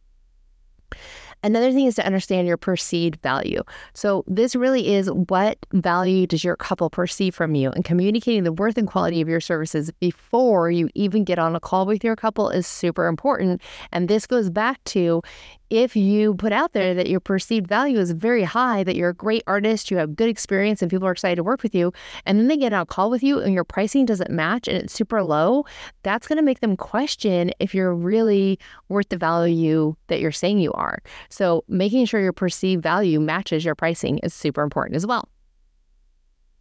Another 1.46 1.70
thing 1.70 1.86
is 1.86 1.94
to 1.94 2.04
understand 2.04 2.48
your 2.48 2.56
perceived 2.56 3.22
value. 3.22 3.62
So, 3.94 4.24
this 4.26 4.56
really 4.56 4.92
is 4.92 5.08
what 5.12 5.58
value 5.72 6.26
does 6.26 6.42
your 6.42 6.56
couple 6.56 6.90
perceive 6.90 7.36
from 7.36 7.54
you? 7.54 7.70
And 7.70 7.84
communicating 7.84 8.42
the 8.42 8.52
worth 8.52 8.76
and 8.76 8.88
quality 8.88 9.20
of 9.20 9.28
your 9.28 9.40
services 9.40 9.92
before 10.00 10.72
you 10.72 10.90
even 10.96 11.22
get 11.22 11.38
on 11.38 11.54
a 11.54 11.60
call 11.60 11.86
with 11.86 12.02
your 12.02 12.16
couple 12.16 12.50
is 12.50 12.66
super 12.66 13.06
important. 13.06 13.62
And 13.92 14.08
this 14.08 14.26
goes 14.26 14.50
back 14.50 14.82
to 14.86 15.22
if 15.70 15.96
you 15.96 16.34
put 16.34 16.52
out 16.52 16.72
there 16.72 16.94
that 16.94 17.08
your 17.08 17.20
perceived 17.20 17.66
value 17.66 17.98
is 17.98 18.12
very 18.12 18.44
high, 18.44 18.84
that 18.84 18.96
you're 18.96 19.10
a 19.10 19.14
great 19.14 19.42
artist, 19.46 19.90
you 19.90 19.96
have 19.96 20.16
good 20.16 20.28
experience, 20.28 20.82
and 20.82 20.90
people 20.90 21.06
are 21.06 21.12
excited 21.12 21.36
to 21.36 21.44
work 21.44 21.62
with 21.62 21.74
you, 21.74 21.92
and 22.24 22.38
then 22.38 22.48
they 22.48 22.56
get 22.56 22.72
on 22.72 22.82
a 22.82 22.86
call 22.86 23.10
with 23.10 23.22
you 23.22 23.40
and 23.40 23.52
your 23.52 23.64
pricing 23.64 24.06
doesn't 24.06 24.30
match 24.30 24.68
and 24.68 24.76
it's 24.76 24.92
super 24.92 25.22
low, 25.22 25.64
that's 26.02 26.26
going 26.26 26.36
to 26.36 26.42
make 26.42 26.60
them 26.60 26.76
question 26.76 27.50
if 27.58 27.74
you're 27.74 27.94
really 27.94 28.58
worth 28.88 29.08
the 29.08 29.16
value 29.16 29.94
that 30.08 30.20
you're 30.20 30.32
saying 30.32 30.58
you 30.58 30.72
are. 30.72 31.02
So, 31.28 31.64
making 31.68 32.06
sure 32.06 32.20
your 32.20 32.32
perceived 32.32 32.82
value 32.82 33.20
matches 33.20 33.64
your 33.64 33.74
pricing 33.74 34.18
is 34.18 34.34
super 34.34 34.62
important 34.62 34.96
as 34.96 35.06
well. 35.06 35.28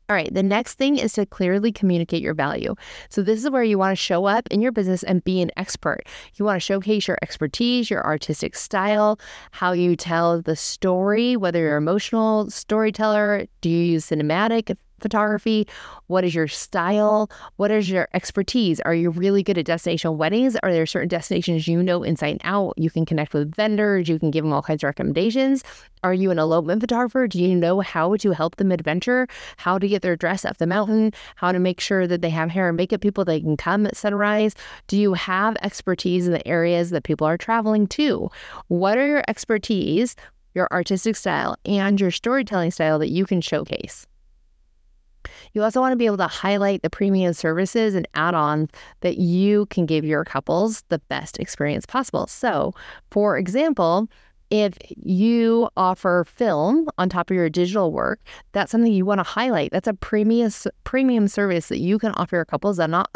All 0.08 0.16
right, 0.16 0.32
the 0.32 0.44
next 0.44 0.76
thing 0.76 1.00
is 1.00 1.14
to 1.14 1.26
clearly 1.26 1.72
communicate 1.72 2.22
your 2.22 2.36
value. 2.36 2.76
So, 3.10 3.24
this 3.24 3.44
is 3.44 3.50
where 3.50 3.64
you 3.64 3.80
want 3.80 3.92
to 3.92 3.96
show 3.96 4.26
up 4.26 4.48
in 4.52 4.62
your 4.62 4.72
business 4.72 5.02
and 5.02 5.24
be 5.24 5.42
an 5.42 5.50
expert. 5.58 6.04
You 6.36 6.46
want 6.46 6.58
to 6.58 6.60
showcase 6.60 7.08
your 7.08 7.18
expertise, 7.24 7.90
your 7.90 8.06
artistic 8.06 8.56
style, 8.56 9.20
how 9.52 9.72
you 9.72 9.96
tell 9.96 10.44
the 10.44 10.56
story, 10.56 11.36
whether 11.36 11.60
you're 11.60 11.78
an 11.78 11.84
emotional 11.84 12.52
storyteller, 12.52 13.48
do 13.62 13.70
you 13.70 13.84
use 13.84 14.06
cinematic 14.06 14.76
photography? 15.06 15.68
What 16.08 16.24
is 16.24 16.34
your 16.34 16.48
style? 16.48 17.30
What 17.58 17.70
is 17.70 17.88
your 17.88 18.08
expertise? 18.16 18.80
Are 18.80 18.96
you 18.96 19.12
really 19.12 19.44
good 19.44 19.60
at 19.60 19.66
destination 19.66 20.18
weddings? 20.18 20.56
Are 20.64 20.74
there 20.74 20.88
certain 20.88 21.10
destinations 21.10 21.68
you 21.68 21.84
know 21.84 22.02
inside 22.02 22.32
and 22.32 22.42
out? 22.44 22.74
You 22.76 22.90
can 22.90 23.06
connect 23.06 23.36
with 23.36 23.54
vendors, 23.54 24.10
you 24.10 24.18
can 24.18 24.32
give 24.32 24.44
them 24.44 24.52
all 24.52 24.64
kinds 24.64 24.84
of 24.84 24.88
recommendations. 24.88 25.64
Are 26.04 26.14
you 26.14 26.32
an 26.32 26.40
elopement 26.40 26.82
photographer? 26.82 27.28
Do 27.28 27.40
you 27.40 27.56
know 27.56 27.82
how 27.82 28.16
to 28.18 28.32
help 28.32 28.56
them 28.56 28.72
adventure, 28.72 29.28
how 29.58 29.78
to 29.78 29.88
get 29.88 30.02
their 30.02 30.16
dress 30.16 30.44
up 30.44 30.58
the 30.58 30.68
mountain, 30.68 31.14
how 31.36 31.52
to 31.52 31.60
make 31.60 31.80
sure 31.80 32.08
that 32.08 32.22
they 32.22 32.30
have 32.32 32.50
hair 32.50 32.68
and 32.68 32.78
makeup 32.78 33.02
people 33.02 33.26
that 33.26 33.42
can 33.42 33.58
come 33.58 33.86
at 33.86 33.96
sunrise? 33.96 34.56
Do 34.88 34.98
you 34.98 35.14
have 35.14 35.56
expertise 35.62 36.26
in 36.26 36.34
the 36.34 36.48
areas 36.48 36.90
that 36.90 37.04
people 37.04 37.28
are 37.28 37.38
traveling 37.38 37.88
to? 37.88 38.30
What 38.68 38.98
are 38.98 39.08
your 39.08 39.24
expertise, 39.28 40.16
your 40.54 40.68
artistic 40.72 41.16
style, 41.16 41.58
and 41.66 42.00
your 42.00 42.12
storytelling 42.12 42.72
style 42.72 43.00
that 43.00 43.10
you 43.10 43.26
can 43.26 43.42
showcase? 43.42 44.08
You 45.56 45.64
also 45.64 45.80
want 45.80 45.94
to 45.94 45.98
be 45.98 46.06
able 46.06 46.18
to 46.18 46.28
highlight 46.28 46.84
the 46.84 46.90
premium 46.90 47.34
services 47.34 47.96
and 47.96 48.06
add 48.14 48.36
ons 48.36 48.70
that 49.00 49.18
you 49.18 49.66
can 49.68 49.86
give 49.86 50.04
your 50.04 50.26
couples 50.26 50.84
the 50.90 51.00
best 51.00 51.40
experience 51.40 51.86
possible. 51.86 52.28
So, 52.28 52.74
for 53.10 53.38
example, 53.38 54.10
if 54.52 54.78
you 54.98 55.70
offer 55.78 56.26
film 56.28 56.88
on 56.98 57.10
top 57.10 57.32
of 57.32 57.36
your 57.36 57.50
digital 57.50 57.92
work, 57.92 58.20
that's 58.52 58.72
something 58.72 58.92
you 58.92 59.06
want 59.06 59.20
to 59.20 59.24
highlight. 59.24 59.72
That's 59.72 59.88
a 59.88 59.94
premium 59.94 60.52
premium 60.84 61.28
service 61.30 61.70
that 61.70 61.80
you 61.80 61.98
can 61.98 62.12
offer 62.12 62.36
your 62.36 62.46
couples 62.46 62.78
that 62.78 62.90
not 62.90 63.10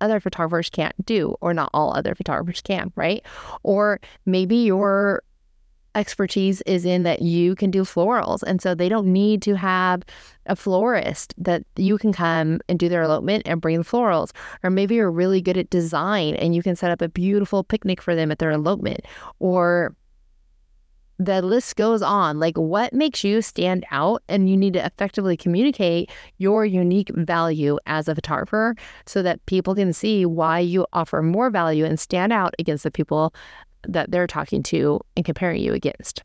other 0.00 0.20
photographers 0.20 0.68
can't 0.68 0.94
do, 1.06 1.34
or 1.40 1.54
not 1.54 1.70
all 1.72 1.96
other 1.96 2.14
photographers 2.14 2.60
can, 2.60 2.92
right? 2.94 3.24
Or 3.62 4.00
maybe 4.26 4.56
you're 4.56 5.22
expertise 5.96 6.60
is 6.62 6.84
in 6.84 7.02
that 7.02 7.22
you 7.22 7.54
can 7.54 7.70
do 7.70 7.82
florals. 7.82 8.42
And 8.42 8.60
so 8.60 8.74
they 8.74 8.88
don't 8.88 9.06
need 9.06 9.42
to 9.42 9.56
have 9.56 10.02
a 10.46 10.54
florist 10.54 11.34
that 11.38 11.64
you 11.76 11.98
can 11.98 12.12
come 12.12 12.60
and 12.68 12.78
do 12.78 12.88
their 12.88 13.02
elopement 13.02 13.42
and 13.46 13.60
bring 13.60 13.78
the 13.78 13.84
florals. 13.84 14.30
Or 14.62 14.70
maybe 14.70 14.94
you're 14.96 15.10
really 15.10 15.40
good 15.40 15.56
at 15.56 15.70
design 15.70 16.36
and 16.36 16.54
you 16.54 16.62
can 16.62 16.76
set 16.76 16.90
up 16.90 17.02
a 17.02 17.08
beautiful 17.08 17.64
picnic 17.64 18.00
for 18.00 18.14
them 18.14 18.30
at 18.30 18.38
their 18.38 18.52
elopement. 18.52 19.00
Or 19.40 19.96
the 21.18 21.40
list 21.40 21.76
goes 21.76 22.02
on. 22.02 22.38
Like, 22.38 22.56
what 22.56 22.92
makes 22.92 23.24
you 23.24 23.40
stand 23.40 23.86
out? 23.90 24.22
And 24.28 24.50
you 24.50 24.56
need 24.56 24.74
to 24.74 24.84
effectively 24.84 25.36
communicate 25.36 26.10
your 26.36 26.66
unique 26.66 27.10
value 27.14 27.78
as 27.86 28.06
a 28.06 28.14
photographer 28.14 28.76
so 29.06 29.22
that 29.22 29.44
people 29.46 29.74
can 29.74 29.94
see 29.94 30.26
why 30.26 30.58
you 30.58 30.86
offer 30.92 31.22
more 31.22 31.48
value 31.48 31.86
and 31.86 31.98
stand 31.98 32.34
out 32.34 32.54
against 32.58 32.84
the 32.84 32.90
people 32.90 33.32
that 33.88 34.10
they're 34.10 34.26
talking 34.26 34.62
to 34.64 35.00
and 35.16 35.24
comparing 35.24 35.62
you 35.62 35.72
against. 35.72 36.22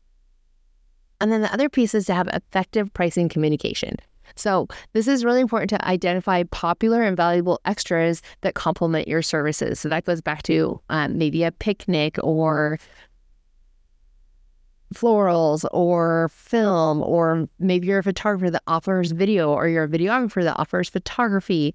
And 1.20 1.30
then 1.30 1.42
the 1.42 1.52
other 1.52 1.68
piece 1.68 1.94
is 1.94 2.06
to 2.06 2.14
have 2.14 2.28
effective 2.28 2.92
pricing 2.94 3.28
communication. 3.28 3.96
So, 4.34 4.66
this 4.92 5.08
is 5.08 5.24
really 5.24 5.40
important 5.40 5.70
to 5.70 5.86
identify 5.86 6.42
popular 6.50 7.02
and 7.02 7.16
valuable 7.16 7.60
extras 7.64 8.22
that 8.40 8.54
complement 8.54 9.08
your 9.08 9.22
services. 9.22 9.78
So, 9.78 9.88
that 9.88 10.04
goes 10.04 10.20
back 10.20 10.42
to 10.44 10.80
um, 10.88 11.18
maybe 11.18 11.44
a 11.44 11.52
picnic 11.52 12.18
or 12.22 12.78
florals 14.94 15.64
or 15.72 16.28
film, 16.32 17.02
or 17.02 17.48
maybe 17.58 17.86
you're 17.86 17.98
a 17.98 18.02
photographer 18.02 18.50
that 18.50 18.62
offers 18.66 19.12
video, 19.12 19.52
or 19.52 19.68
you're 19.68 19.84
a 19.84 19.88
videographer 19.88 20.42
that 20.42 20.58
offers 20.58 20.88
photography. 20.88 21.74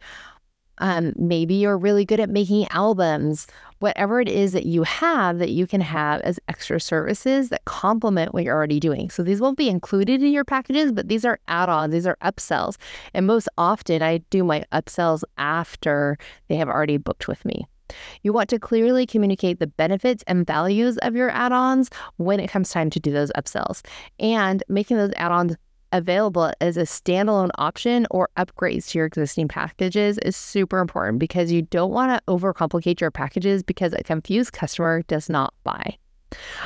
Um, 0.80 1.14
maybe 1.16 1.56
you're 1.56 1.78
really 1.78 2.06
good 2.06 2.20
at 2.20 2.30
making 2.30 2.68
albums, 2.70 3.48
whatever 3.80 4.20
it 4.20 4.28
is 4.28 4.54
that 4.54 4.66
you 4.66 4.84
have 4.84 5.40
that 5.40 5.52
you 5.52 5.68
can 5.68 5.82
have 5.82 6.22
as 6.22 6.40
extra 6.48 6.80
services 6.80 7.50
that 7.50 7.66
complement 7.66 8.34
what 8.34 8.44
you're 8.44 8.56
already 8.56 8.80
doing. 8.80 9.10
So 9.10 9.24
these 9.24 9.42
won't 9.42 9.58
be 9.58 9.70
included 9.70 10.22
in 10.22 10.32
your 10.32 10.46
packages, 10.46 10.92
but 10.92 11.08
these 11.08 11.26
are 11.26 11.40
add 11.48 11.70
ons, 11.70 11.92
these 11.92 12.08
are 12.08 12.18
upsells. 12.24 12.78
And 13.14 13.28
most 13.28 13.50
often 13.58 14.02
I 14.02 14.20
do 14.30 14.44
my 14.44 14.66
upsells 14.72 15.24
after 15.38 16.18
they 16.48 16.56
have 16.56 16.70
already 16.70 16.98
booked 16.98 17.28
with 17.28 17.44
me. 17.46 17.68
You 18.22 18.34
want 18.34 18.50
to 18.50 18.60
clearly 18.60 19.06
communicate 19.06 19.60
the 19.60 19.68
benefits 19.68 20.24
and 20.28 20.46
values 20.46 20.98
of 21.00 21.16
your 21.16 21.30
add 21.30 21.52
ons 21.52 21.90
when 22.18 22.40
it 22.40 22.50
comes 22.50 22.70
time 22.70 22.90
to 22.92 23.00
do 23.00 23.12
those 23.12 23.32
upsells 23.32 23.82
and 24.20 24.64
making 24.68 24.98
those 24.98 25.14
add 25.16 25.32
ons 25.32 25.56
available 25.92 26.52
as 26.62 26.78
a 26.78 26.82
standalone 26.82 27.50
option 27.58 28.06
or 28.12 28.30
upgrades 28.38 28.90
to 28.90 29.00
your 29.00 29.08
existing 29.08 29.48
packages 29.48 30.18
is 30.20 30.36
super 30.36 30.80
important 30.80 31.20
because 31.20 31.52
you 31.52 31.62
don't 31.62 31.92
want 31.92 32.12
to 32.12 32.32
overcomplicate 32.32 33.00
your 33.00 33.12
packages 33.12 33.64
because 33.64 33.94
a 33.94 34.04
confused 34.04 34.54
customer 34.54 35.02
does 35.04 35.30
not 35.30 35.54
buy. 35.64 35.98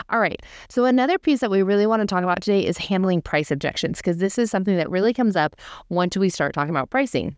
All 0.10 0.20
right. 0.20 0.42
So, 0.70 0.86
another 0.86 1.20
piece 1.20 1.40
that 1.42 1.51
we 1.51 1.62
really 1.62 1.86
want 1.86 2.01
to 2.01 2.08
talk 2.08 2.24
about 2.24 2.42
today 2.42 2.66
is 2.66 2.78
handling 2.78 3.22
price 3.22 3.51
objections 3.51 3.98
because 4.00 4.18
this 4.18 4.40
is 4.40 4.50
something 4.50 4.75
that 4.78 4.90
really 4.90 5.13
comes 5.13 5.36
up 5.36 5.56
once 5.90 6.18
we 6.18 6.30
start 6.30 6.54
talking 6.54 6.72
about 6.72 6.90
pricing. 6.90 7.36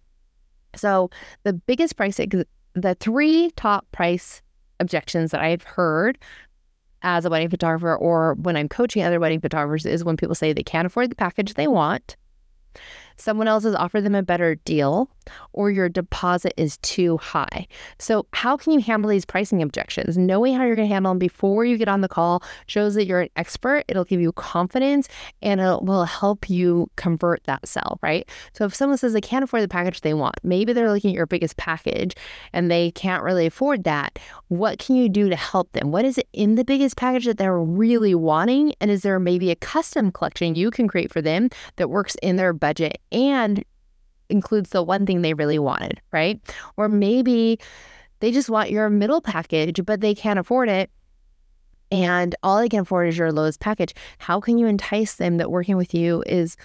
So, 0.76 1.10
the 1.44 1.54
biggest 1.54 1.98
price 1.98 2.20
the 2.76 2.96
three 2.96 3.52
top 3.56 3.86
price 3.92 4.42
objections 4.80 5.32
that 5.32 5.42
I've 5.42 5.64
heard 5.64 6.18
as 7.04 7.26
a 7.26 7.30
wedding 7.30 7.50
photographer 7.50 7.96
or 7.96 8.34
when 8.36 8.56
I'm 8.56 8.70
coaching 8.70 9.04
other 9.04 9.20
wedding 9.20 9.42
photographers 9.42 9.86
is 9.86 10.04
when 10.04 10.18
people 10.18 10.36
say 10.36 10.54
they 10.54 10.64
can't 10.64 10.86
afford 10.86 11.12
the 11.12 11.16
package 11.16 11.54
they 11.54 11.68
want 11.68 12.16
someone 13.18 13.48
else 13.48 13.64
has 13.64 13.76
offered 13.76 14.02
them 14.02 14.16
a 14.16 14.24
better 14.24 14.56
deal, 14.56 15.10
or 15.54 15.72
your 15.72 15.90
deposit 15.90 16.54
is 16.58 16.78
too 16.78 17.18
high. 17.18 17.68
So, 18.00 18.26
how 18.34 18.58
can 18.58 18.74
you 18.74 18.80
handle 18.80 19.10
these 19.10 19.26
pricing 19.26 19.62
objections? 19.62 20.18
Knowing 20.18 20.56
how 20.56 20.66
you're 20.66 20.76
going 20.76 20.88
to 20.88 20.94
handle 20.94 21.12
them 21.12 21.20
before 21.20 21.66
you 21.66 21.78
get 21.78 21.88
on 21.88 22.02
the 22.02 22.08
call 22.08 22.44
shows 22.68 22.96
that 22.96 23.06
you're 23.06 23.22
an 23.22 23.30
expert. 23.36 23.84
It'll 23.88 24.04
give 24.04 24.22
you 24.22 24.32
confidence 24.34 25.08
and 25.42 25.62
it 25.62 25.84
will 25.84 26.06
help 26.06 26.50
you 26.50 26.90
convert 26.96 27.44
that 27.46 27.68
sell, 27.68 28.00
right? 28.02 28.28
So, 28.54 28.66
if 28.66 28.76
someone 28.76 28.98
says 28.98 29.14
they 29.14 29.22
can't 29.22 29.44
afford 29.44 29.64
the 29.64 29.68
package 29.68 30.02
they 30.02 30.14
want, 30.14 30.36
maybe 30.44 30.74
they're 30.74 30.92
looking 30.92 31.12
at 31.12 31.16
your 31.16 31.26
biggest 31.26 31.58
package 31.58 32.16
and 32.52 32.70
they 32.70 32.92
can't 32.92 33.24
really 33.24 33.46
afford 33.46 33.84
that. 33.86 34.20
What 34.48 34.80
can 34.80 34.96
you 34.96 35.10
do 35.10 35.30
to 35.30 35.36
help 35.36 35.72
them? 35.74 35.92
What 35.92 36.06
is 36.06 36.18
it 36.18 36.28
in 36.34 36.56
the 36.56 36.66
biggest 36.66 36.98
package 36.98 37.26
that 37.26 37.38
they're 37.38 37.60
really 37.60 38.16
wanting? 38.16 38.74
And 38.80 38.92
is 38.92 39.02
there 39.02 39.20
maybe 39.20 39.52
a 39.52 39.56
custom 39.56 40.12
collection 40.12 40.56
you 40.56 40.72
can 40.72 40.88
create 40.88 41.12
for 41.12 41.22
them 41.22 41.50
that 41.78 41.90
works 41.90 42.16
in 42.22 42.36
their 42.36 42.54
budget 42.54 43.00
and 43.14 43.64
includes 44.30 44.72
the 44.72 44.84
one 44.84 45.06
thing 45.06 45.22
they 45.22 45.34
really 45.34 45.60
wanted, 45.60 46.02
right? 46.12 46.40
Or 46.76 46.90
maybe 46.90 47.60
they 48.20 48.32
just 48.32 48.50
want 48.50 48.72
your 48.72 48.90
middle 48.90 49.22
package, 49.22 49.82
but 49.86 50.02
they 50.02 50.16
can't 50.16 50.40
afford 50.40 50.70
it. 50.70 50.90
And 51.92 52.36
all 52.42 52.60
they 52.60 52.70
can 52.70 52.80
afford 52.80 53.10
is 53.10 53.18
your 53.18 53.32
lowest 53.32 53.60
package. 53.60 53.94
How 54.18 54.40
can 54.40 54.58
you 54.58 54.66
entice 54.66 55.16
them 55.16 55.38
that 55.38 55.52
working 55.52 55.78
with 55.78 55.94
you 55.94 56.24
is 56.26 56.58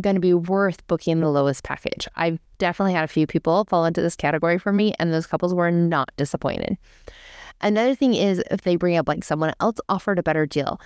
going 0.00 0.14
to 0.14 0.20
be 0.20 0.34
worth 0.34 0.84
booking 0.88 1.20
the 1.20 1.30
lowest 1.30 1.62
package? 1.62 2.08
I've 2.16 2.40
definitely 2.58 2.94
had 2.94 3.04
a 3.04 3.08
few 3.08 3.26
people 3.26 3.64
fall 3.68 3.84
into 3.84 4.02
this 4.02 4.16
category 4.16 4.58
for 4.58 4.72
me, 4.72 4.94
and 4.98 5.12
those 5.12 5.26
couples 5.26 5.54
were 5.54 5.70
not 5.70 6.10
disappointed. 6.16 6.76
Another 7.60 7.94
thing 7.94 8.14
is 8.14 8.42
if 8.50 8.62
they 8.62 8.76
bring 8.76 8.96
up 8.96 9.08
like 9.08 9.24
someone 9.24 9.52
else 9.60 9.78
offered 9.88 10.18
a 10.18 10.22
better 10.22 10.46
deal. 10.46 10.80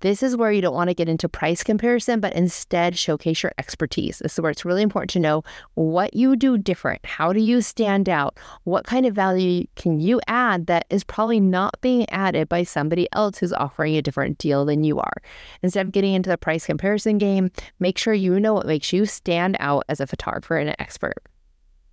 This 0.00 0.22
is 0.22 0.36
where 0.36 0.52
you 0.52 0.60
don't 0.60 0.74
want 0.74 0.90
to 0.90 0.94
get 0.94 1.08
into 1.08 1.28
price 1.28 1.64
comparison, 1.64 2.20
but 2.20 2.32
instead 2.34 2.96
showcase 2.96 3.42
your 3.42 3.52
expertise. 3.58 4.18
This 4.18 4.34
is 4.34 4.40
where 4.40 4.50
it's 4.50 4.64
really 4.64 4.82
important 4.82 5.10
to 5.10 5.18
know 5.18 5.42
what 5.74 6.14
you 6.14 6.36
do 6.36 6.56
different. 6.56 7.04
How 7.04 7.32
do 7.32 7.40
you 7.40 7.60
stand 7.60 8.08
out? 8.08 8.38
What 8.62 8.84
kind 8.84 9.06
of 9.06 9.14
value 9.14 9.66
can 9.74 9.98
you 9.98 10.20
add 10.28 10.66
that 10.66 10.86
is 10.88 11.02
probably 11.02 11.40
not 11.40 11.80
being 11.80 12.08
added 12.10 12.48
by 12.48 12.62
somebody 12.62 13.08
else 13.12 13.38
who's 13.38 13.52
offering 13.52 13.96
a 13.96 14.02
different 14.02 14.38
deal 14.38 14.64
than 14.64 14.84
you 14.84 15.00
are? 15.00 15.16
Instead 15.62 15.86
of 15.86 15.92
getting 15.92 16.14
into 16.14 16.30
the 16.30 16.38
price 16.38 16.66
comparison 16.66 17.18
game, 17.18 17.50
make 17.80 17.98
sure 17.98 18.14
you 18.14 18.38
know 18.38 18.54
what 18.54 18.66
makes 18.66 18.92
you 18.92 19.04
stand 19.04 19.56
out 19.58 19.84
as 19.88 19.98
a 19.98 20.06
photographer 20.06 20.56
and 20.58 20.68
an 20.68 20.76
expert. 20.78 21.16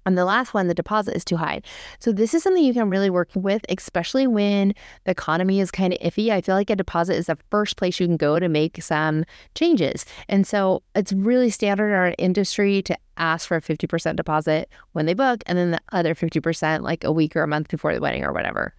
And 0.05 0.17
the 0.17 0.25
last 0.25 0.53
one, 0.53 0.67
the 0.67 0.73
deposit 0.73 1.15
is 1.15 1.25
too 1.25 1.37
high. 1.37 1.61
So 1.99 2.11
this 2.11 2.33
is 2.33 2.43
something 2.43 2.63
you 2.63 2.73
can 2.73 2.89
really 2.89 3.09
work 3.09 3.29
with, 3.33 3.65
especially 3.69 4.27
when 4.27 4.73
the 5.05 5.11
economy 5.11 5.59
is 5.59 5.71
kind 5.71 5.93
of 5.93 5.99
iffy. 5.99 6.29
I 6.29 6.41
feel 6.41 6.55
like 6.55 6.69
a 6.69 6.75
deposit 6.75 7.15
is 7.15 7.27
the 7.27 7.37
first 7.49 7.77
place 7.77 7.99
you 7.99 8.07
can 8.07 8.17
go 8.17 8.39
to 8.39 8.47
make 8.47 8.81
some 8.83 9.25
changes. 9.55 10.05
And 10.29 10.45
so 10.45 10.83
it's 10.93 11.13
really 11.13 11.49
standard 11.49 11.87
in 11.87 11.93
our 11.93 12.15
industry 12.17 12.81
to 12.83 12.97
ask 13.17 13.47
for 13.47 13.57
a 13.57 13.61
50% 13.61 14.15
deposit 14.15 14.69
when 14.91 15.05
they 15.05 15.13
book 15.13 15.43
and 15.45 15.57
then 15.57 15.71
the 15.71 15.81
other 15.91 16.13
50% 16.13 16.81
like 16.81 17.03
a 17.03 17.11
week 17.11 17.35
or 17.35 17.43
a 17.43 17.47
month 17.47 17.69
before 17.69 17.93
the 17.93 18.01
wedding 18.01 18.23
or 18.23 18.33
whatever. 18.33 18.73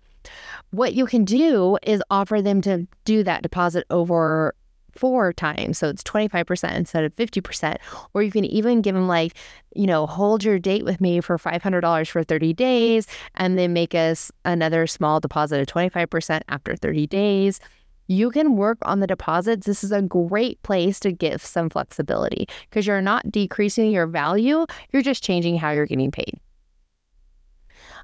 What 0.71 0.95
you 0.95 1.07
can 1.07 1.25
do 1.25 1.79
is 1.83 2.03
offer 2.11 2.43
them 2.43 2.61
to 2.63 2.87
do 3.05 3.23
that 3.23 3.43
deposit 3.43 3.87
over 3.91 4.55
four 4.99 5.33
times. 5.33 5.79
So 5.79 5.89
it's 5.89 6.03
25% 6.03 6.75
instead 6.75 7.05
of 7.05 7.15
50%. 7.17 7.77
Or 8.15 8.23
you 8.23 8.31
can 8.31 8.45
even 8.45 8.83
give 8.83 8.95
them, 8.95 9.09
like, 9.09 9.35
you 9.75 9.87
know, 9.87 10.07
hold 10.07 10.45
your 10.45 10.59
date 10.59 10.85
with 10.85 11.01
me 11.01 11.21
for 11.21 11.39
$500 11.39 12.09
for 12.09 12.25
30 12.25 12.53
days 12.55 13.07
and 13.35 13.59
then 13.59 13.73
make 13.73 13.95
us 13.95 14.33
another 14.45 14.87
small 14.87 15.21
deposit 15.21 15.61
of 15.61 15.67
25% 15.67 16.43
after 16.49 16.77
30 16.77 17.07
days. 17.07 17.61
You 18.09 18.31
can 18.31 18.57
work 18.57 18.79
on 18.83 19.01
the 19.01 19.07
deposits. 19.07 19.67
This 19.67 19.83
is 19.83 19.93
a 19.93 20.03
great 20.03 20.63
place 20.63 21.01
to 21.01 21.13
give 21.13 21.45
some 21.45 21.69
flexibility 21.69 22.49
because 22.71 22.87
you're 22.87 23.03
not 23.03 23.31
decreasing 23.31 23.91
your 23.91 24.07
value, 24.07 24.65
you're 24.93 25.03
just 25.03 25.25
changing 25.25 25.59
how 25.59 25.73
you're 25.73 25.87
getting 25.87 26.13
paid. 26.13 26.39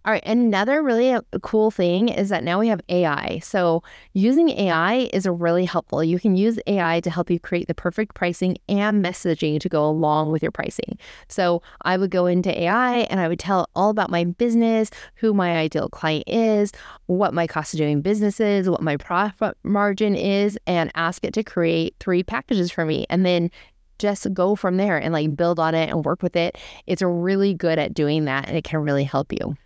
All 0.05 0.13
right. 0.13 0.23
Another 0.27 0.83
really 0.83 1.13
uh, 1.13 1.21
cool 1.43 1.71
thing 1.71 2.09
is 2.09 2.29
that 2.31 2.43
now 2.43 2.59
we 2.59 2.67
have 2.67 2.81
AI. 2.89 3.39
So 3.39 3.85
using 4.15 4.49
AI 4.49 5.09
is 5.13 5.29
really 5.29 5.65
helpful. 5.65 6.03
You 6.03 6.19
can 6.19 6.35
use 6.35 6.59
AI 6.67 6.99
to 7.01 7.11
help 7.11 7.31
you 7.31 7.39
create 7.39 7.69
the 7.69 7.75
perfect 7.75 8.15
pricing 8.15 8.59
and 8.69 9.05
messaging 9.05 9.61
to 9.61 9.69
go 9.69 9.85
along 9.85 10.33
with 10.33 10.43
your 10.43 10.51
pricing. 10.51 10.99
So 11.29 11.63
I 11.83 11.97
would 11.97 12.11
go 12.11 12.27
into 12.27 12.51
AI 12.63 13.01
and 13.11 13.21
I 13.21 13.29
would 13.29 13.39
tell 13.39 13.71
all 13.77 13.91
about 13.91 14.11
my 14.11 14.25
business, 14.25 14.91
who 15.15 15.33
my 15.33 15.57
ideal 15.57 15.89
client 15.89 16.25
is, 16.27 16.73
what 17.07 17.33
my 17.33 17.47
cost 17.47 17.73
of 17.73 17.79
doing 17.79 18.01
business 18.01 18.41
is, 18.41 18.69
what 18.69 18.83
my 18.83 18.97
profit 18.97 19.57
margin 19.63 20.17
is, 20.17 20.59
and 20.67 20.91
ask 20.97 21.25
it 21.25 21.33
to 21.35 21.45
create 21.45 21.95
three 22.01 22.25
packages 22.25 22.73
for 22.73 22.85
me. 22.85 23.07
And 23.09 23.25
then 23.25 23.53
just 24.01 24.35
go 24.35 24.57
from 24.57 24.79
there 24.79 24.99
and 24.99 25.13
like 25.13 25.37
build 25.37 25.61
on 25.61 25.77
it 25.77 25.91
and 25.91 26.05
work 26.05 26.25
with 26.25 26.35
it. 26.35 26.59
It's 26.89 27.03
really 27.03 27.55
good 27.55 27.79
at 27.79 27.95
doing 27.95 28.25
that 28.25 28.49
and 28.49 28.57
it 28.57 28.65
can 28.65 28.81
really 28.81 29.05
help 29.05 29.33
you. 29.33 29.57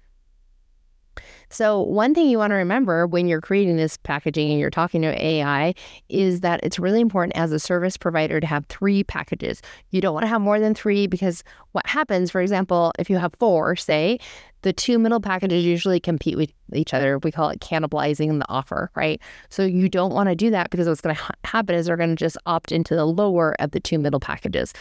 So, 1.49 1.81
one 1.81 2.15
thing 2.15 2.29
you 2.29 2.39
want 2.39 2.51
to 2.51 2.57
remember 2.57 3.07
when 3.07 3.29
you're 3.29 3.41
creating 3.41 3.77
this 3.77 3.97
packaging 3.99 4.51
and 4.51 4.59
you're 4.59 4.71
talking 4.71 5.03
to 5.03 5.25
AI 5.25 5.75
is 6.09 6.41
that 6.41 6.61
it's 6.63 6.79
really 6.79 7.01
important 7.01 7.37
as 7.37 7.53
a 7.53 7.59
service 7.59 7.97
provider 7.97 8.41
to 8.41 8.47
have 8.47 8.67
three 8.67 9.05
packages. 9.05 9.63
You 9.91 10.01
don't 10.01 10.15
want 10.15 10.25
to 10.25 10.29
have 10.29 10.41
more 10.41 10.59
than 10.59 10.75
three 10.75 11.07
because 11.07 11.45
what 11.73 11.87
happens, 11.87 12.31
for 12.31 12.41
example, 12.41 12.93
if 12.99 13.09
you 13.09 13.19
have 13.19 13.35
four, 13.39 13.77
say, 13.77 14.19
the 14.63 14.73
two 14.73 14.99
middle 14.99 15.21
packages 15.21 15.65
usually 15.65 16.01
compete 16.01 16.37
with 16.37 16.51
each 16.73 16.93
other. 16.93 17.19
We 17.19 17.31
call 17.31 17.51
it 17.51 17.61
cannibalizing 17.61 18.41
the 18.41 18.49
offer, 18.49 18.91
right? 18.97 19.21
So 19.49 19.65
you 19.65 19.89
don't 19.89 20.13
want 20.13 20.29
to 20.29 20.35
do 20.35 20.51
that 20.51 20.71
because 20.71 20.89
what's 20.89 21.01
going 21.01 21.15
to 21.15 21.23
ha- 21.23 21.35
happen 21.45 21.77
is 21.77 21.87
they're 21.87 21.97
going 21.97 22.11
to 22.11 22.17
just 22.17 22.37
opt 22.47 22.73
into 22.73 22.97
the 22.97 23.05
lower 23.05 23.55
of 23.61 23.71
the 23.71 23.79
two 23.79 23.99
middle 23.99 24.19
packages. 24.19 24.73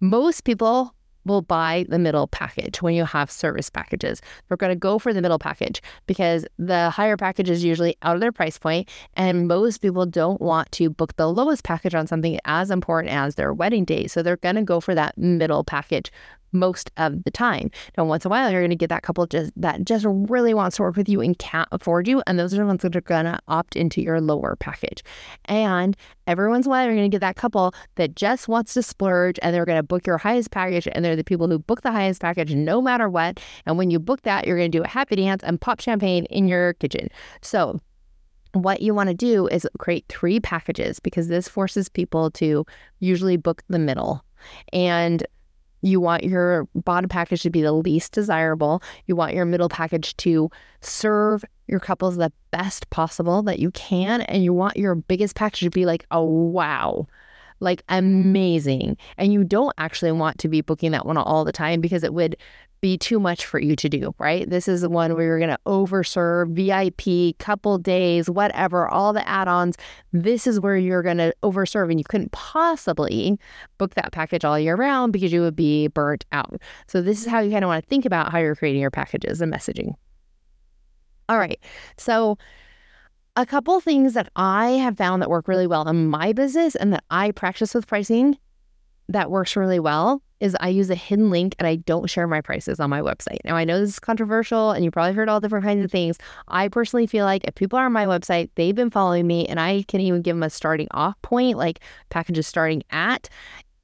Most 0.00 0.44
people 0.44 0.94
will 1.28 1.42
buy 1.42 1.86
the 1.88 1.98
middle 1.98 2.26
package 2.26 2.82
when 2.82 2.94
you 2.94 3.04
have 3.04 3.30
service 3.30 3.70
packages. 3.70 4.20
They're 4.48 4.56
going 4.56 4.72
to 4.72 4.76
go 4.76 4.98
for 4.98 5.12
the 5.12 5.22
middle 5.22 5.38
package 5.38 5.80
because 6.06 6.44
the 6.58 6.90
higher 6.90 7.16
package 7.16 7.50
is 7.50 7.62
usually 7.62 7.96
out 8.02 8.16
of 8.16 8.20
their 8.20 8.32
price 8.32 8.58
point, 8.58 8.88
and 9.14 9.46
most 9.46 9.78
people 9.78 10.06
don't 10.06 10.40
want 10.40 10.72
to 10.72 10.90
book 10.90 11.14
the 11.16 11.30
lowest 11.30 11.62
package 11.64 11.94
on 11.94 12.06
something 12.06 12.38
as 12.44 12.70
important 12.70 13.12
as 13.12 13.36
their 13.36 13.52
wedding 13.52 13.84
day. 13.84 14.06
So 14.06 14.22
they're 14.22 14.36
going 14.36 14.56
to 14.56 14.62
go 14.62 14.80
for 14.80 14.94
that 14.94 15.16
middle 15.16 15.62
package 15.62 16.10
most 16.52 16.90
of 16.96 17.24
the 17.24 17.30
time. 17.30 17.70
Now, 17.96 18.04
once 18.04 18.24
in 18.24 18.28
a 18.28 18.30
while, 18.30 18.50
you're 18.50 18.60
going 18.60 18.70
to 18.70 18.76
get 18.76 18.88
that 18.88 19.02
couple 19.02 19.26
just 19.26 19.52
that 19.56 19.84
just 19.84 20.04
really 20.08 20.54
wants 20.54 20.76
to 20.76 20.82
work 20.82 20.96
with 20.96 21.08
you 21.08 21.20
and 21.20 21.38
can't 21.38 21.68
afford 21.72 22.08
you, 22.08 22.22
and 22.26 22.38
those 22.38 22.54
are 22.54 22.58
the 22.58 22.66
ones 22.66 22.82
that 22.82 22.96
are 22.96 23.00
going 23.00 23.24
to 23.24 23.38
opt 23.48 23.76
into 23.76 24.02
your 24.02 24.20
lower 24.20 24.56
package. 24.56 25.02
And 25.46 25.96
every 26.26 26.48
once 26.48 26.66
in 26.66 26.70
a 26.70 26.72
while, 26.72 26.86
you're 26.86 26.94
going 26.94 27.10
to 27.10 27.14
get 27.14 27.20
that 27.20 27.36
couple 27.36 27.74
that 27.96 28.16
just 28.16 28.48
wants 28.48 28.74
to 28.74 28.82
splurge, 28.82 29.38
and 29.42 29.54
they're 29.54 29.66
going 29.66 29.76
to 29.76 29.82
book 29.82 30.06
your 30.06 30.18
highest 30.18 30.50
package, 30.50 30.88
and 30.92 31.04
they're 31.04 31.16
the 31.16 31.24
people 31.24 31.48
who 31.48 31.58
book 31.58 31.82
the 31.82 31.92
highest 31.92 32.20
package 32.20 32.54
no 32.54 32.80
matter 32.80 33.08
what. 33.08 33.40
And 33.66 33.78
when 33.78 33.90
you 33.90 33.98
book 33.98 34.22
that, 34.22 34.46
you're 34.46 34.56
going 34.56 34.70
to 34.70 34.78
do 34.78 34.84
a 34.84 34.88
happy 34.88 35.16
dance 35.16 35.42
and 35.42 35.60
pop 35.60 35.80
champagne 35.80 36.24
in 36.26 36.48
your 36.48 36.74
kitchen. 36.74 37.08
So 37.42 37.80
what 38.52 38.80
you 38.82 38.94
want 38.94 39.08
to 39.08 39.14
do 39.14 39.46
is 39.46 39.66
create 39.78 40.06
three 40.08 40.40
packages 40.40 41.00
because 41.00 41.28
this 41.28 41.48
forces 41.48 41.88
people 41.88 42.30
to 42.32 42.64
usually 42.98 43.36
book 43.36 43.62
the 43.68 43.78
middle. 43.78 44.24
And 44.72 45.26
you 45.80 46.00
want 46.00 46.24
your 46.24 46.68
bottom 46.74 47.08
package 47.08 47.42
to 47.42 47.50
be 47.50 47.62
the 47.62 47.72
least 47.72 48.12
desirable. 48.12 48.82
You 49.06 49.16
want 49.16 49.34
your 49.34 49.44
middle 49.44 49.68
package 49.68 50.16
to 50.18 50.50
serve 50.80 51.44
your 51.66 51.80
couples 51.80 52.16
the 52.16 52.32
best 52.50 52.88
possible 52.90 53.42
that 53.42 53.58
you 53.58 53.70
can. 53.72 54.22
And 54.22 54.42
you 54.42 54.52
want 54.52 54.76
your 54.76 54.94
biggest 54.94 55.34
package 55.36 55.60
to 55.60 55.70
be 55.70 55.86
like, 55.86 56.06
oh, 56.10 56.24
wow, 56.24 57.06
like 57.60 57.86
mm-hmm. 57.86 58.28
amazing. 58.28 58.96
And 59.16 59.32
you 59.32 59.44
don't 59.44 59.74
actually 59.78 60.12
want 60.12 60.38
to 60.38 60.48
be 60.48 60.60
booking 60.60 60.92
that 60.92 61.06
one 61.06 61.16
all 61.16 61.44
the 61.44 61.52
time 61.52 61.80
because 61.80 62.02
it 62.02 62.14
would 62.14 62.36
be 62.80 62.96
too 62.96 63.18
much 63.18 63.44
for 63.44 63.58
you 63.58 63.76
to 63.76 63.88
do, 63.88 64.14
right? 64.18 64.48
This 64.48 64.68
is 64.68 64.80
the 64.80 64.88
one 64.88 65.14
where 65.14 65.24
you're 65.24 65.38
going 65.38 65.50
to 65.50 65.58
overserve 65.66 66.50
VIP, 66.50 67.38
couple 67.38 67.78
days, 67.78 68.30
whatever, 68.30 68.88
all 68.88 69.12
the 69.12 69.26
add 69.28 69.48
ons. 69.48 69.76
This 70.12 70.46
is 70.46 70.60
where 70.60 70.76
you're 70.76 71.02
going 71.02 71.18
to 71.18 71.34
overserve, 71.42 71.90
and 71.90 71.98
you 71.98 72.04
couldn't 72.04 72.32
possibly 72.32 73.38
book 73.78 73.94
that 73.94 74.12
package 74.12 74.44
all 74.44 74.58
year 74.58 74.76
round 74.76 75.12
because 75.12 75.32
you 75.32 75.40
would 75.40 75.56
be 75.56 75.88
burnt 75.88 76.24
out. 76.32 76.60
So, 76.86 77.02
this 77.02 77.20
is 77.20 77.26
how 77.26 77.40
you 77.40 77.50
kind 77.50 77.64
of 77.64 77.68
want 77.68 77.84
to 77.84 77.88
think 77.88 78.04
about 78.04 78.32
how 78.32 78.38
you're 78.38 78.56
creating 78.56 78.80
your 78.80 78.90
packages 78.90 79.40
and 79.40 79.52
messaging. 79.52 79.94
All 81.28 81.38
right. 81.38 81.60
So, 81.96 82.38
a 83.36 83.46
couple 83.46 83.78
things 83.80 84.14
that 84.14 84.30
I 84.34 84.70
have 84.70 84.96
found 84.96 85.22
that 85.22 85.30
work 85.30 85.46
really 85.46 85.66
well 85.66 85.86
in 85.88 86.08
my 86.08 86.32
business 86.32 86.74
and 86.74 86.92
that 86.92 87.04
I 87.10 87.30
practice 87.30 87.74
with 87.74 87.86
pricing 87.86 88.36
that 89.08 89.30
works 89.30 89.56
really 89.56 89.78
well 89.78 90.22
is 90.40 90.56
I 90.60 90.68
use 90.68 90.90
a 90.90 90.94
hidden 90.94 91.30
link 91.30 91.54
and 91.58 91.66
I 91.66 91.76
don't 91.76 92.08
share 92.08 92.26
my 92.26 92.40
prices 92.40 92.80
on 92.80 92.90
my 92.90 93.00
website. 93.00 93.38
Now, 93.44 93.56
I 93.56 93.64
know 93.64 93.80
this 93.80 93.90
is 93.90 93.98
controversial 93.98 94.70
and 94.70 94.84
you 94.84 94.90
probably 94.90 95.14
heard 95.14 95.28
all 95.28 95.40
different 95.40 95.64
kinds 95.64 95.84
of 95.84 95.90
things. 95.90 96.18
I 96.48 96.68
personally 96.68 97.06
feel 97.06 97.24
like 97.24 97.44
if 97.44 97.54
people 97.54 97.78
are 97.78 97.86
on 97.86 97.92
my 97.92 98.06
website, 98.06 98.50
they've 98.54 98.74
been 98.74 98.90
following 98.90 99.26
me 99.26 99.46
and 99.46 99.58
I 99.58 99.84
can 99.88 100.00
even 100.00 100.22
give 100.22 100.36
them 100.36 100.42
a 100.42 100.50
starting 100.50 100.88
off 100.92 101.20
point, 101.22 101.58
like 101.58 101.80
packages 102.10 102.46
starting 102.46 102.82
at. 102.90 103.28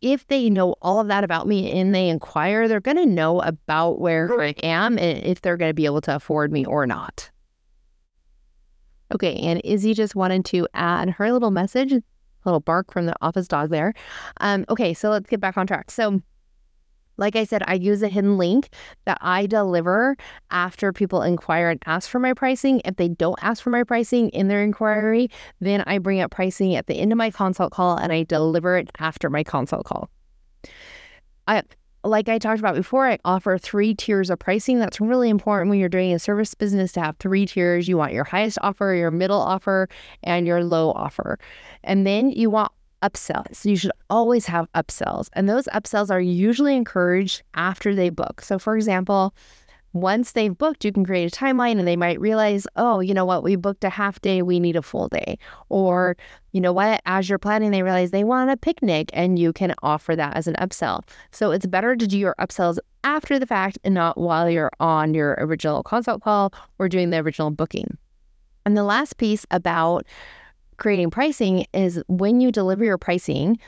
If 0.01 0.27
they 0.27 0.51
know 0.51 0.75
all 0.83 1.01
of 1.01 1.09
that 1.09 1.25
about 1.25 1.49
me 1.49 1.73
and 1.81 1.95
they 1.95 2.09
inquire, 2.09 2.69
they're 2.69 2.81
going 2.81 2.99
to 2.99 3.07
know 3.07 3.41
about 3.41 4.01
where 4.01 4.39
I 4.41 4.55
am 4.63 4.99
and 4.99 5.25
if 5.25 5.41
they're 5.41 5.57
going 5.57 5.71
to 5.71 5.75
be 5.75 5.87
able 5.87 6.03
to 6.03 6.15
afford 6.15 6.53
me 6.53 6.67
or 6.67 6.87
not. 6.87 7.31
Okay, 9.15 9.37
and 9.37 9.61
Izzy 9.65 9.95
just 9.95 10.15
wanted 10.15 10.45
to 10.47 10.67
add 10.75 11.11
her 11.11 11.33
little 11.33 11.51
message, 11.51 11.93
a 11.93 12.03
little 12.45 12.61
bark 12.61 12.93
from 12.93 13.07
the 13.07 13.15
office 13.23 13.47
dog 13.47 13.71
there. 13.71 13.95
Um, 14.41 14.65
okay, 14.69 14.93
so 14.93 15.11
let's 15.11 15.29
get 15.29 15.41
back 15.41 15.57
on 15.57 15.67
track. 15.67 15.91
So, 15.91 16.21
like 17.17 17.37
I 17.37 17.45
said, 17.45 17.63
I 17.67 17.75
use 17.75 18.03
a 18.03 18.09
hidden 18.09 18.37
link 18.39 18.69
that 19.05 19.19
I 19.21 19.47
deliver 19.47 20.17
after 20.51 20.93
people 20.93 21.23
inquire 21.23 21.71
and 21.71 21.83
ask 21.87 22.09
for 22.09 22.19
my 22.19 22.35
pricing. 22.35 22.81
If 22.85 22.97
they 22.97 23.09
don't 23.09 23.39
ask 23.43 23.63
for 23.63 23.71
my 23.71 23.85
pricing 23.85 24.31
in 24.31 24.49
their 24.49 24.63
inquiry, 24.63 25.31
then 25.61 25.83
I 25.87 25.99
bring 25.99 26.21
up 26.21 26.31
pricing 26.31 26.75
at 26.75 26.87
the 26.87 26.95
end 26.95 27.13
of 27.13 27.19
my 27.19 27.31
consult 27.31 27.73
call 27.73 27.97
and 27.97 28.13
I 28.13 28.25
deliver 28.25 28.77
it 28.77 28.91
after 28.99 29.31
my 29.31 29.43
consult 29.43 29.85
call. 29.85 30.11
I 31.47 31.63
like 32.05 32.29
I 32.29 32.39
talked 32.39 32.61
about 32.61 32.75
before, 32.75 33.09
I 33.09 33.19
offer 33.25 33.57
three 33.57 33.95
tiers 33.95 34.29
of 34.29 34.39
pricing. 34.39 34.79
That's 34.79 35.01
really 35.01 35.31
important 35.31 35.71
when 35.71 35.79
you're 35.79 35.89
doing 35.89 36.13
a 36.13 36.19
service 36.19 36.55
business 36.55 36.93
to 36.93 37.01
have 37.01 37.17
three 37.17 37.47
tiers. 37.47 37.89
You 37.89 37.97
want 37.97 38.13
your 38.13 38.25
highest 38.25 38.59
offer, 38.61 38.95
your 38.95 39.11
middle 39.11 39.41
offer, 39.41 39.89
and 40.23 40.47
your 40.47 40.63
low 40.63 40.93
offer. 40.93 41.39
And 41.83 42.07
then 42.07 42.31
you 42.31 42.51
want 42.51 42.73
upsells. 43.05 43.65
You 43.65 43.77
should 43.77 43.93
always 44.09 44.47
have 44.47 44.67
upsells. 44.73 45.29
And 45.35 45.49
those 45.49 45.67
upsells 45.67 46.11
are 46.11 46.21
usually 46.21 46.75
encouraged 46.75 47.43
after 47.55 47.95
they 47.95 48.09
book. 48.09 48.41
So, 48.41 48.59
for 48.59 48.77
example, 48.77 49.35
once 49.93 50.33
they've 50.33 50.59
booked, 50.59 50.85
you 50.85 50.91
can 50.91 51.05
create 51.05 51.33
a 51.33 51.37
timeline 51.37 51.79
and 51.79 51.87
they 51.87 51.97
might 51.97 52.21
realize, 52.21 52.67
oh, 52.75 52.99
you 52.99 53.15
know 53.15 53.25
what, 53.25 53.45
we 53.45 53.55
booked 53.55 53.85
a 53.85 53.91
half 53.91 54.21
day, 54.21 54.43
we 54.43 54.59
need 54.59 54.75
a 54.75 54.83
full 54.83 55.09
day. 55.09 55.39
Or, 55.69 56.17
you 56.53 56.61
know 56.61 56.73
what, 56.73 57.01
as 57.07 57.29
you're 57.29 57.39
planning, 57.39 57.71
they 57.71 57.85
realize 57.85 58.11
they 58.11 58.25
want 58.25 58.51
a 58.51 58.57
picnic 58.57 59.11
and 59.13 59.39
you 59.39 59.53
can 59.53 59.73
offer 59.83 60.17
that 60.17 60.37
as 60.37 60.49
an 60.49 60.55
upsell. 60.55 61.03
So 61.31 61.53
it's 61.53 61.67
better 61.67 61.95
to 61.95 62.07
do 62.09 62.19
your 62.19 62.35
upsells 62.41 62.79
after 63.05 63.39
the 63.39 63.47
fact 63.47 63.79
and 63.85 63.95
not 63.95 64.19
while 64.19 64.51
you're 64.51 64.73
on 64.81 65.15
your 65.15 65.37
original 65.39 65.85
consult 65.85 66.23
call 66.23 66.53
or 66.81 66.89
doing 66.89 67.11
the 67.11 67.19
original 67.19 67.51
booking. 67.51 67.97
And 68.67 68.77
the 68.77 68.83
last 68.83 69.17
piece 69.17 69.47
about 69.53 70.07
creating 70.77 71.11
pricing 71.11 71.67
is 71.73 72.03
when 72.09 72.41
you 72.41 72.51
deliver 72.51 72.85
your 72.85 72.99
pricing 72.99 73.59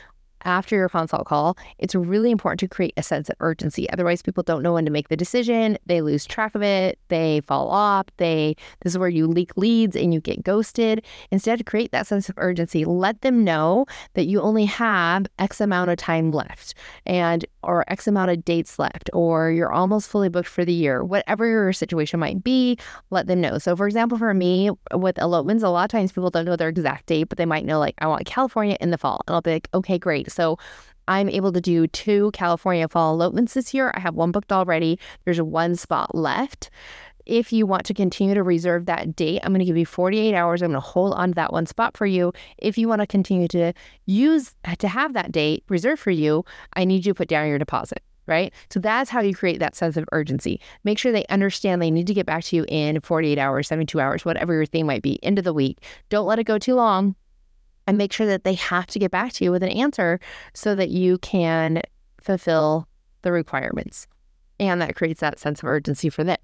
after 0.46 0.76
your 0.76 0.88
consult 0.88 1.26
call, 1.26 1.58
it's 1.78 1.94
really 1.94 2.30
important 2.30 2.60
to 2.60 2.68
create 2.68 2.94
a 2.96 3.02
sense 3.02 3.28
of 3.28 3.36
urgency. 3.40 3.90
Otherwise, 3.90 4.22
people 4.22 4.42
don't 4.42 4.62
know 4.62 4.74
when 4.74 4.84
to 4.84 4.90
make 4.90 5.08
the 5.08 5.16
decision. 5.16 5.76
They 5.84 6.00
lose 6.00 6.24
track 6.24 6.54
of 6.54 6.62
it. 6.62 6.98
They 7.08 7.42
fall 7.46 7.68
off. 7.68 8.06
They 8.16 8.56
this 8.82 8.94
is 8.94 8.98
where 8.98 9.08
you 9.08 9.26
leak 9.26 9.56
leads 9.56 9.96
and 9.96 10.14
you 10.14 10.20
get 10.20 10.44
ghosted. 10.44 11.04
Instead, 11.30 11.66
create 11.66 11.92
that 11.92 12.06
sense 12.06 12.28
of 12.28 12.36
urgency. 12.38 12.84
Let 12.84 13.20
them 13.20 13.44
know 13.44 13.86
that 14.14 14.26
you 14.26 14.40
only 14.40 14.64
have 14.66 15.26
X 15.38 15.60
amount 15.60 15.90
of 15.90 15.98
time 15.98 16.30
left 16.30 16.74
and 17.04 17.44
or 17.62 17.84
X 17.88 18.06
amount 18.06 18.30
of 18.30 18.44
dates 18.44 18.78
left, 18.78 19.10
or 19.12 19.50
you're 19.50 19.72
almost 19.72 20.08
fully 20.08 20.28
booked 20.28 20.48
for 20.48 20.64
the 20.64 20.72
year. 20.72 21.04
Whatever 21.04 21.46
your 21.46 21.72
situation 21.72 22.20
might 22.20 22.44
be, 22.44 22.78
let 23.10 23.26
them 23.26 23.40
know. 23.40 23.58
So, 23.58 23.74
for 23.74 23.86
example, 23.86 24.16
for 24.18 24.32
me 24.32 24.70
with 24.94 25.18
elopements, 25.18 25.64
a 25.64 25.68
lot 25.68 25.84
of 25.84 25.90
times 25.90 26.12
people 26.12 26.30
don't 26.30 26.44
know 26.44 26.56
their 26.56 26.68
exact 26.68 27.06
date, 27.06 27.24
but 27.24 27.38
they 27.38 27.46
might 27.46 27.64
know 27.64 27.80
like 27.80 27.96
I 27.98 28.06
want 28.06 28.24
California 28.26 28.76
in 28.80 28.90
the 28.90 28.98
fall, 28.98 29.22
and 29.26 29.34
I'll 29.34 29.42
be 29.42 29.52
like, 29.52 29.68
okay, 29.74 29.98
great. 29.98 30.30
So 30.36 30.58
I'm 31.08 31.28
able 31.28 31.52
to 31.52 31.60
do 31.60 31.86
two 31.86 32.30
California 32.32 32.88
fall 32.88 33.14
elopements 33.14 33.54
this 33.54 33.72
year. 33.72 33.92
I 33.94 34.00
have 34.00 34.14
one 34.14 34.32
booked 34.32 34.52
already. 34.52 34.98
There's 35.24 35.40
one 35.40 35.76
spot 35.76 36.14
left. 36.14 36.70
If 37.24 37.52
you 37.52 37.66
want 37.66 37.84
to 37.86 37.94
continue 37.94 38.34
to 38.34 38.42
reserve 38.44 38.86
that 38.86 39.16
date, 39.16 39.40
I'm 39.42 39.52
going 39.52 39.58
to 39.58 39.64
give 39.64 39.76
you 39.76 39.86
48 39.86 40.32
hours. 40.34 40.62
I'm 40.62 40.70
going 40.70 40.80
to 40.80 40.86
hold 40.86 41.14
on 41.14 41.30
to 41.30 41.34
that 41.34 41.52
one 41.52 41.66
spot 41.66 41.96
for 41.96 42.06
you. 42.06 42.32
If 42.58 42.78
you 42.78 42.86
want 42.86 43.00
to 43.00 43.06
continue 43.06 43.48
to 43.48 43.72
use 44.04 44.54
to 44.78 44.86
have 44.88 45.12
that 45.14 45.32
date 45.32 45.64
reserved 45.68 46.00
for 46.00 46.12
you, 46.12 46.44
I 46.74 46.84
need 46.84 47.04
you 47.04 47.12
to 47.12 47.16
put 47.16 47.28
down 47.28 47.48
your 47.48 47.58
deposit 47.58 48.02
right? 48.28 48.52
So 48.70 48.80
that's 48.80 49.08
how 49.08 49.20
you 49.20 49.36
create 49.36 49.60
that 49.60 49.76
sense 49.76 49.96
of 49.96 50.04
urgency. 50.10 50.60
Make 50.82 50.98
sure 50.98 51.12
they 51.12 51.26
understand 51.26 51.80
they 51.80 51.92
need 51.92 52.08
to 52.08 52.14
get 52.14 52.26
back 52.26 52.42
to 52.46 52.56
you 52.56 52.64
in 52.66 53.00
48 53.00 53.38
hours, 53.38 53.68
72 53.68 54.00
hours, 54.00 54.24
whatever 54.24 54.52
your 54.52 54.66
thing 54.66 54.84
might 54.84 55.02
be, 55.02 55.22
end 55.22 55.38
of 55.38 55.44
the 55.44 55.52
week. 55.52 55.78
Don't 56.08 56.26
let 56.26 56.40
it 56.40 56.44
go 56.44 56.58
too 56.58 56.74
long 56.74 57.14
and 57.86 57.98
make 57.98 58.12
sure 58.12 58.26
that 58.26 58.44
they 58.44 58.54
have 58.54 58.86
to 58.86 58.98
get 58.98 59.10
back 59.10 59.32
to 59.34 59.44
you 59.44 59.52
with 59.52 59.62
an 59.62 59.70
answer 59.70 60.20
so 60.54 60.74
that 60.74 60.90
you 60.90 61.18
can 61.18 61.82
fulfill 62.20 62.88
the 63.22 63.32
requirements. 63.32 64.06
And 64.58 64.80
that 64.80 64.96
creates 64.96 65.20
that 65.20 65.38
sense 65.38 65.62
of 65.62 65.68
urgency 65.68 66.08
for 66.08 66.24
them. 66.24 66.38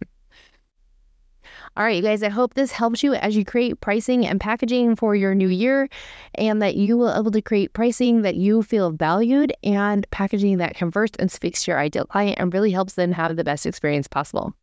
All 1.77 1.85
right, 1.85 1.97
you 1.97 2.03
guys, 2.03 2.23
I 2.23 2.29
hope 2.29 2.55
this 2.55 2.71
helps 2.71 3.03
you 3.03 3.15
as 3.15 3.37
you 3.37 3.45
create 3.45 3.81
pricing 3.81 4.27
and 4.27 4.41
packaging 4.41 4.97
for 4.97 5.15
your 5.15 5.35
new 5.35 5.49
year 5.49 5.89
and 6.35 6.61
that 6.61 6.77
you 6.77 6.97
will 6.97 7.13
able 7.13 7.31
to 7.31 7.43
create 7.43 7.73
pricing 7.73 8.23
that 8.23 8.37
you 8.37 8.63
feel 8.63 8.91
valued 8.91 9.53
and 9.63 10.09
packaging 10.11 10.59
that 10.59 10.75
converts 10.75 11.17
and 11.19 11.31
speaks 11.31 11.65
to 11.65 11.71
your 11.71 11.81
ideal 11.81 12.05
client 12.05 12.39
and 12.39 12.53
really 12.53 12.71
helps 12.71 12.95
them 12.95 13.13
have 13.13 13.37
the 13.37 13.45
best 13.45 13.67
experience 13.67 14.07
possible. 14.07 14.55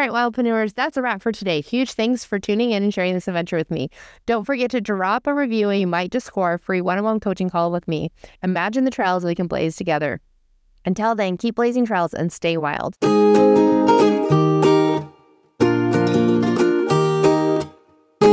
Right, 0.00 0.10
Wildpreneurs, 0.10 0.74
that's 0.74 0.96
a 0.96 1.02
wrap 1.02 1.20
for 1.20 1.30
today. 1.30 1.60
Huge 1.60 1.92
thanks 1.92 2.24
for 2.24 2.38
tuning 2.38 2.70
in 2.72 2.82
and 2.82 2.92
sharing 2.92 3.12
this 3.12 3.28
adventure 3.28 3.56
with 3.56 3.70
me. 3.70 3.90
Don't 4.24 4.44
forget 4.44 4.70
to 4.70 4.80
drop 4.80 5.26
a 5.26 5.34
review 5.34 5.68
and 5.68 5.80
you 5.80 5.86
might 5.86 6.10
just 6.10 6.26
score 6.26 6.54
a 6.54 6.58
free 6.58 6.80
one 6.80 6.98
on 6.98 7.04
one 7.04 7.20
coaching 7.20 7.50
call 7.50 7.70
with 7.70 7.86
me. 7.86 8.10
Imagine 8.42 8.84
the 8.84 8.90
trails 8.90 9.24
we 9.24 9.34
can 9.34 9.46
blaze 9.46 9.76
together. 9.76 10.20
Until 10.86 11.14
then, 11.14 11.36
keep 11.36 11.56
blazing 11.56 11.84
trails 11.84 12.14
and 12.14 12.32
stay 12.32 12.56
wild. 12.56 12.96